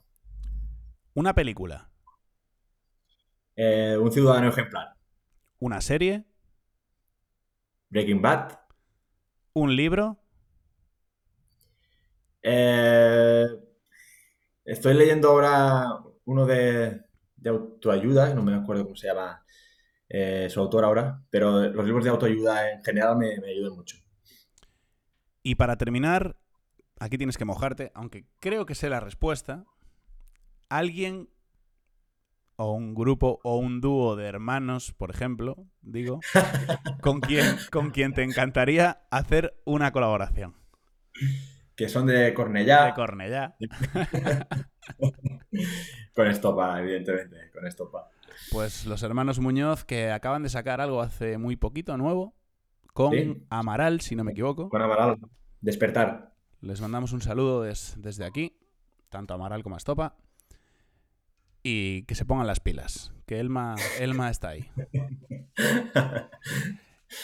una 1.14 1.34
película, 1.34 1.90
Eh, 3.56 3.96
un 4.00 4.12
ciudadano 4.12 4.48
ejemplar. 4.48 4.94
una 5.58 5.80
serie, 5.80 6.24
Breaking 7.90 8.20
Bad. 8.22 8.58
un 9.54 9.74
libro, 9.74 10.18
Eh, 12.42 13.46
estoy 14.64 14.94
leyendo 14.94 15.30
ahora 15.30 15.86
uno 16.24 16.46
de, 16.46 17.02
de 17.38 17.50
autoayuda, 17.50 18.34
no 18.34 18.42
me 18.42 18.54
acuerdo 18.54 18.84
cómo 18.84 18.96
se 18.96 19.08
llama 19.08 19.44
eh, 20.08 20.48
su 20.50 20.60
autor 20.60 20.84
ahora, 20.84 21.22
pero 21.30 21.68
los 21.68 21.84
libros 21.84 22.04
de 22.04 22.10
autoayuda 22.10 22.72
en 22.72 22.84
general 22.84 23.16
me, 23.16 23.38
me 23.40 23.50
ayudan 23.50 23.74
mucho. 23.74 23.96
y 25.42 25.54
para 25.54 25.76
terminar, 25.76 26.36
aquí 26.98 27.16
tienes 27.16 27.38
que 27.38 27.44
mojarte, 27.44 27.90
aunque 27.94 28.26
creo 28.40 28.66
que 28.66 28.74
sé 28.74 28.90
la 28.90 29.00
respuesta. 29.00 29.64
Alguien 30.68 31.30
o 32.56 32.72
un 32.72 32.94
grupo 32.94 33.40
o 33.44 33.56
un 33.56 33.80
dúo 33.80 34.16
de 34.16 34.26
hermanos, 34.26 34.92
por 34.92 35.10
ejemplo, 35.10 35.68
digo, 35.80 36.20
con 37.00 37.20
quien, 37.20 37.56
con 37.70 37.90
quien 37.90 38.12
te 38.12 38.24
encantaría 38.24 39.02
hacer 39.10 39.60
una 39.64 39.92
colaboración. 39.92 40.56
Que 41.76 41.88
son 41.88 42.06
de 42.06 42.34
Cornellá, 42.34 42.86
De 42.86 42.94
Cornellá. 42.94 43.56
con 46.14 46.26
estopa, 46.26 46.80
evidentemente, 46.80 47.50
con 47.52 47.66
estopa. 47.66 48.10
Pues 48.52 48.86
los 48.86 49.02
hermanos 49.02 49.38
Muñoz 49.40 49.84
que 49.84 50.10
acaban 50.10 50.42
de 50.42 50.48
sacar 50.48 50.80
algo 50.80 51.00
hace 51.02 51.38
muy 51.38 51.56
poquito 51.56 51.96
nuevo 51.96 52.34
con 52.92 53.12
Sí. 53.12 53.42
Amaral, 53.50 54.00
si 54.00 54.16
no 54.16 54.24
me 54.24 54.32
equivoco. 54.32 54.68
Con 54.68 54.82
Amaral, 54.82 55.18
despertar. 55.60 56.34
Les 56.60 56.80
mandamos 56.80 57.12
un 57.12 57.20
saludo 57.22 57.62
des- 57.62 57.94
desde 57.98 58.24
aquí, 58.24 58.56
tanto 59.08 59.34
a 59.34 59.36
Amaral 59.36 59.62
como 59.62 59.76
a 59.76 59.78
Estopa. 59.78 60.16
Y 61.62 62.02
que 62.04 62.14
se 62.14 62.24
pongan 62.24 62.46
las 62.46 62.60
pilas, 62.60 63.12
que 63.26 63.40
Elma, 63.40 63.74
Elma 64.00 64.30
está 64.30 64.48
ahí. 64.50 64.70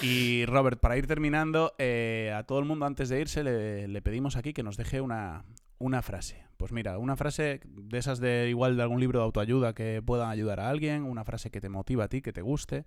Y 0.01 0.47
Robert, 0.47 0.81
para 0.81 0.97
ir 0.97 1.07
terminando, 1.07 1.75
eh, 1.79 2.33
a 2.35 2.45
todo 2.45 2.59
el 2.59 2.65
mundo 2.65 2.87
antes 2.87 3.11
de 3.11 3.21
irse 3.21 3.45
le, 3.45 3.87
le 3.87 4.01
pedimos 4.03 4.37
aquí 4.37 4.55
que 4.55 4.63
nos 4.63 4.79
deje 4.79 5.01
una, 5.03 5.45
una 5.79 6.03
frase. 6.03 6.45
Pues 6.57 6.73
mira, 6.73 6.99
una 6.99 7.17
frase 7.17 7.61
de 7.65 7.99
esas 7.99 8.21
de 8.21 8.49
igual 8.49 8.77
de 8.77 8.83
algún 8.83 9.01
libro 9.01 9.19
de 9.19 9.25
autoayuda 9.25 9.75
que 9.75 10.03
puedan 10.05 10.31
ayudar 10.31 10.61
a 10.61 10.69
alguien, 10.69 11.03
una 11.03 11.25
frase 11.25 11.51
que 11.51 11.61
te 11.61 11.69
motiva 11.69 12.05
a 12.05 12.09
ti, 12.09 12.23
que 12.23 12.33
te 12.33 12.43
guste, 12.43 12.87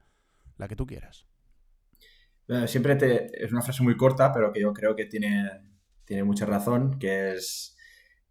la 0.58 0.68
que 0.68 0.76
tú 0.76 0.86
quieras. 0.86 1.28
Eh, 2.48 2.68
Siempre 2.68 2.96
te, 2.96 3.44
es 3.44 3.52
una 3.52 3.62
frase 3.62 3.84
muy 3.84 3.98
corta, 3.98 4.32
pero 4.32 4.54
que 4.54 4.62
yo 4.62 4.74
creo 4.74 4.96
que 4.96 5.06
tiene, 5.06 5.50
tiene 6.06 6.24
mucha 6.24 6.46
razón, 6.46 6.98
que 6.98 7.34
es 7.34 7.78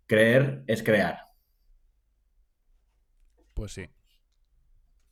creer 0.06 0.64
es 0.66 0.82
crear. 0.82 1.18
Pues 3.54 3.72
sí. 3.72 3.88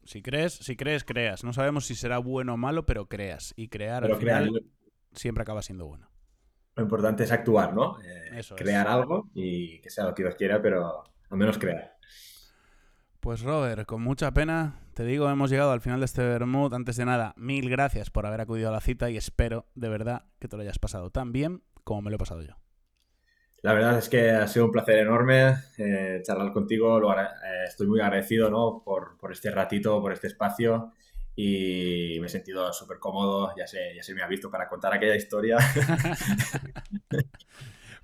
Si 0.04 0.22
crees, 0.22 0.52
si 0.54 0.76
crees, 0.76 1.04
creas. 1.04 1.44
No 1.44 1.52
sabemos 1.52 1.86
si 1.86 1.94
será 1.94 2.18
bueno 2.18 2.54
o 2.54 2.56
malo, 2.56 2.84
pero 2.84 3.08
creas. 3.08 3.54
Y 3.56 3.68
crear 3.68 4.02
Pero 4.02 4.14
al 4.14 4.20
final 4.20 4.48
crear, 4.50 4.62
siempre 5.14 5.42
acaba 5.42 5.62
siendo 5.62 5.86
bueno. 5.86 6.13
Lo 6.76 6.82
importante 6.82 7.24
es 7.24 7.32
actuar, 7.32 7.74
¿no? 7.74 8.00
Eh, 8.02 8.38
Eso 8.38 8.54
es. 8.54 8.62
crear 8.62 8.88
algo 8.88 9.30
y 9.34 9.80
que 9.80 9.90
sea 9.90 10.04
lo 10.04 10.14
que 10.14 10.22
Dios 10.22 10.34
quiera, 10.34 10.60
pero 10.60 11.04
al 11.30 11.38
menos 11.38 11.58
crear. 11.58 11.96
Pues 13.20 13.42
Robert, 13.42 13.86
con 13.86 14.02
mucha 14.02 14.32
pena, 14.32 14.80
te 14.92 15.04
digo, 15.04 15.30
hemos 15.30 15.50
llegado 15.50 15.72
al 15.72 15.80
final 15.80 16.00
de 16.00 16.06
este 16.06 16.22
Bermud. 16.22 16.74
Antes 16.74 16.96
de 16.96 17.06
nada, 17.06 17.32
mil 17.36 17.70
gracias 17.70 18.10
por 18.10 18.26
haber 18.26 18.40
acudido 18.40 18.68
a 18.68 18.72
la 18.72 18.80
cita 18.80 19.10
y 19.10 19.16
espero 19.16 19.66
de 19.74 19.88
verdad 19.88 20.24
que 20.38 20.48
te 20.48 20.56
lo 20.56 20.62
hayas 20.62 20.78
pasado 20.78 21.10
tan 21.10 21.32
bien 21.32 21.62
como 21.84 22.02
me 22.02 22.10
lo 22.10 22.16
he 22.16 22.18
pasado 22.18 22.42
yo. 22.42 22.54
La 23.62 23.72
verdad 23.72 23.96
es 23.96 24.10
que 24.10 24.30
ha 24.30 24.46
sido 24.46 24.66
un 24.66 24.72
placer 24.72 24.98
enorme 24.98 25.54
eh, 25.78 26.20
charlar 26.22 26.52
contigo. 26.52 27.00
Lo 27.00 27.18
eh, 27.18 27.26
estoy 27.66 27.86
muy 27.86 28.00
agradecido 28.00 28.50
¿no? 28.50 28.82
por, 28.84 29.16
por 29.16 29.32
este 29.32 29.50
ratito, 29.50 30.02
por 30.02 30.12
este 30.12 30.26
espacio 30.26 30.92
y 31.36 32.18
me 32.20 32.26
he 32.26 32.30
sentido 32.30 32.72
súper 32.72 32.98
cómodo. 32.98 33.52
Ya 33.56 33.66
se, 33.66 33.94
ya 33.94 34.02
se 34.02 34.14
me 34.14 34.22
ha 34.22 34.26
visto 34.26 34.50
para 34.50 34.68
contar 34.68 34.94
aquella 34.94 35.16
historia. 35.16 35.58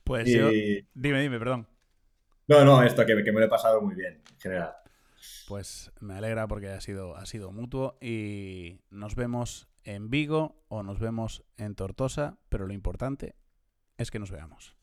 Pues 0.02 0.28
yo... 0.28 0.50
y... 0.50 0.88
Dime, 0.92 1.22
dime, 1.22 1.38
perdón. 1.38 1.68
No, 2.48 2.64
no, 2.64 2.82
esto 2.82 3.06
que, 3.06 3.22
que 3.22 3.30
me 3.30 3.38
lo 3.38 3.46
he 3.46 3.48
pasado 3.48 3.80
muy 3.80 3.94
bien 3.94 4.20
en 4.28 4.40
general. 4.40 4.74
Pues 5.46 5.92
me 6.00 6.14
alegra 6.14 6.48
porque 6.48 6.68
ha 6.68 6.80
sido, 6.80 7.14
ha 7.16 7.26
sido 7.26 7.52
mutuo 7.52 7.96
y 8.00 8.80
nos 8.90 9.14
vemos 9.14 9.68
en 9.84 10.10
Vigo 10.10 10.64
o 10.68 10.82
nos 10.82 10.98
vemos 10.98 11.44
en 11.56 11.76
Tortosa, 11.76 12.38
pero 12.48 12.66
lo 12.66 12.72
importante 12.72 13.36
es 13.98 14.10
que 14.10 14.18
nos 14.18 14.30
veamos. 14.30 14.76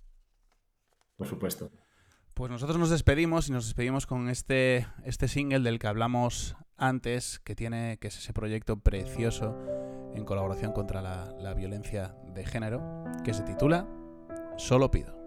Por 1.17 1.27
supuesto. 1.27 1.71
Pues 2.37 2.51
nosotros 2.51 2.77
nos 2.77 2.91
despedimos 2.91 3.49
y 3.49 3.51
nos 3.51 3.65
despedimos 3.65 4.05
con 4.05 4.29
este, 4.29 4.85
este 5.03 5.27
single 5.27 5.61
del 5.61 5.79
que 5.79 5.87
hablamos 5.87 6.55
antes, 6.77 7.39
que 7.39 7.55
tiene, 7.55 7.97
que 7.97 8.09
es 8.09 8.17
ese 8.19 8.31
proyecto 8.31 8.77
precioso 8.77 9.57
en 10.13 10.23
colaboración 10.23 10.71
contra 10.71 11.01
la, 11.01 11.33
la 11.39 11.55
violencia 11.55 12.15
de 12.35 12.45
género, 12.45 13.03
que 13.23 13.33
se 13.33 13.41
titula 13.41 13.87
Solo 14.55 14.91
pido. 14.91 15.17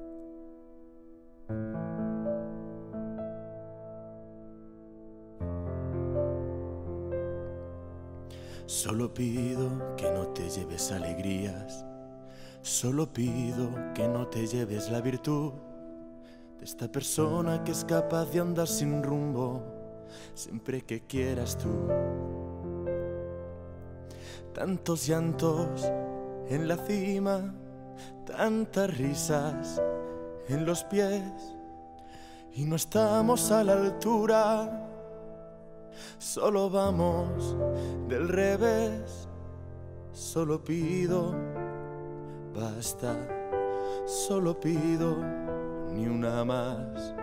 Solo 8.67 9.13
pido 9.13 9.97
que 9.97 10.09
no 10.13 10.29
te 10.29 10.49
lleves 10.49 10.93
alegrías. 10.93 11.85
Solo 12.63 13.13
pido 13.13 13.69
que 13.95 14.07
no 14.07 14.29
te 14.29 14.47
lleves 14.47 14.93
la 14.93 15.01
virtud 15.01 15.55
de 16.61 16.67
esta 16.67 16.93
persona 16.93 17.65
que 17.65 17.73
es 17.73 17.85
capaz 17.87 18.27
de 18.27 18.41
andar 18.41 18.69
sin 18.69 19.03
rumbo 19.03 19.63
siempre 20.35 20.83
que 20.83 21.07
quieras 21.07 21.57
tú. 21.57 21.89
Tantos 24.55 25.07
llantos 25.07 25.91
en 26.49 26.69
la 26.69 26.77
cima, 26.77 27.55
tantas 28.27 28.97
risas 28.97 29.81
en 30.49 30.67
los 30.67 30.85
pies 30.85 31.23
y 32.53 32.65
no 32.65 32.77
estamos 32.77 33.51
a 33.51 33.65
la 33.65 33.75
altura. 33.75 34.87
Solo 36.19 36.69
vamos 36.69 37.57
del 38.09 38.29
revés, 38.29 39.29
solo 40.13 40.63
pido, 40.63 41.35
basta, 42.55 43.17
solo 44.07 44.59
pido 44.59 45.50
ni 45.93 46.07
una 46.07 46.45
más. 46.45 47.15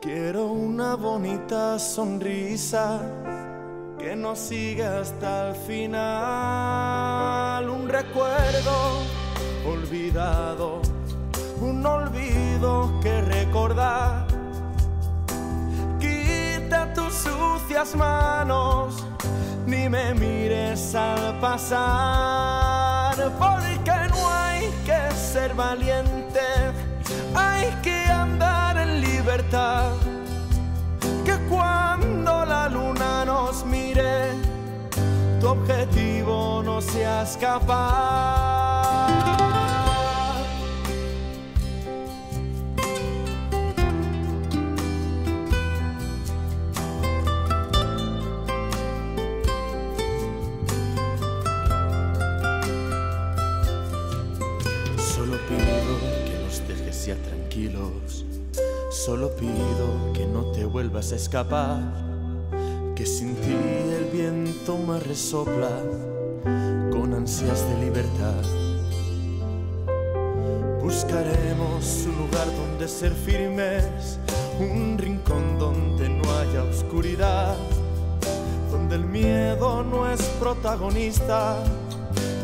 Quiero 0.00 0.46
una 0.48 0.96
bonita 0.96 1.78
sonrisa 1.78 3.00
que 3.98 4.14
nos 4.14 4.38
siga 4.38 5.00
hasta 5.00 5.48
el 5.48 5.54
final, 5.56 6.10
un 7.70 7.88
recuerdo 7.88 9.00
olvidado, 9.66 10.82
un 11.60 11.86
olvido 11.86 13.00
que 13.02 13.22
recordar. 13.22 14.26
Quita 15.98 16.92
tus 16.92 17.14
sucias 17.14 17.96
manos, 17.96 19.06
ni 19.66 19.88
me 19.88 20.12
mires 20.14 20.94
al 20.94 21.40
pasar, 21.40 23.16
porque 23.38 24.08
no 24.10 24.30
hay 24.30 24.68
que 24.84 25.14
ser 25.14 25.54
valiente, 25.54 26.40
hay 27.34 27.70
que 27.82 28.06
andar 28.06 28.76
en 28.78 29.00
libertad. 29.00 29.92
Que 31.24 31.36
cuando 31.48 32.44
la 32.44 32.68
luna 32.68 33.24
nos 33.24 33.64
mire, 33.64 34.32
tu 35.40 35.48
objetivo 35.48 36.62
no 36.64 36.80
sea 36.80 37.22
escapar. 37.22 38.83
Escapar, 61.12 61.80
que 62.94 63.04
sin 63.04 63.34
ti 63.36 63.52
el 63.52 64.04
viento 64.12 64.78
me 64.78 64.98
resopla 65.00 65.70
con 66.90 67.12
ansias 67.14 67.68
de 67.68 67.84
libertad. 67.84 68.42
Buscaremos 70.82 72.06
un 72.06 72.16
lugar 72.18 72.46
donde 72.56 72.88
ser 72.88 73.12
firmes, 73.12 74.18
un 74.58 74.96
rincón 74.98 75.58
donde 75.58 76.08
no 76.08 76.22
haya 76.38 76.62
oscuridad, 76.62 77.56
donde 78.70 78.96
el 78.96 79.04
miedo 79.04 79.82
no 79.82 80.10
es 80.10 80.22
protagonista 80.40 81.56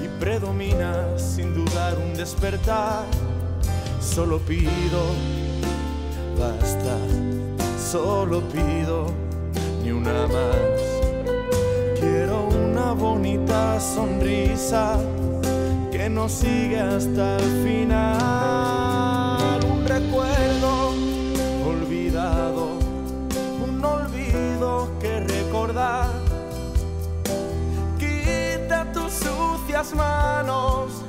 y 0.04 0.08
predomina 0.20 1.18
sin 1.18 1.54
dudar 1.54 1.96
un 1.98 2.14
despertar. 2.14 3.04
Solo 4.00 4.38
pido, 4.38 5.02
basta, 6.38 6.96
solo 7.90 8.40
pido 8.50 9.06
ni 9.82 9.90
una 9.90 10.28
más. 10.28 10.80
Quiero 11.98 12.46
una 12.46 12.92
bonita 12.92 13.80
sonrisa 13.80 14.96
que 15.90 16.08
nos 16.08 16.30
sigue 16.30 16.78
hasta 16.78 17.36
el 17.38 17.50
final. 17.64 17.98
Un 19.64 19.84
recuerdo 19.88 20.92
olvidado, 21.66 22.68
un 23.60 23.84
olvido 23.84 24.88
que 25.00 25.18
recordar. 25.20 26.10
Quita 27.98 28.92
tus 28.92 29.12
sucias 29.14 29.92
manos, 29.96 31.02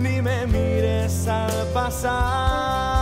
ni 0.00 0.22
me 0.22 0.46
mires 0.46 1.28
al 1.28 1.66
pasar, 1.74 2.93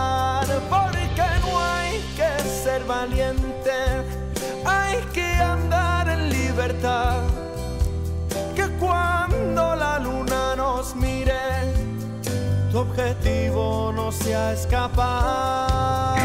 valiente, 2.81 3.73
hay 4.65 4.97
que 5.13 5.25
andar 5.25 6.09
en 6.09 6.31
libertad. 6.31 7.21
Que 8.55 8.69
cuando 8.79 9.75
la 9.77 9.99
luna 9.99 10.57
nos 10.57 10.95
mire, 10.97 11.41
tu 12.71 12.79
objetivo 12.79 13.93
no 13.95 14.11
sea 14.11 14.53
escapar. 14.53 16.22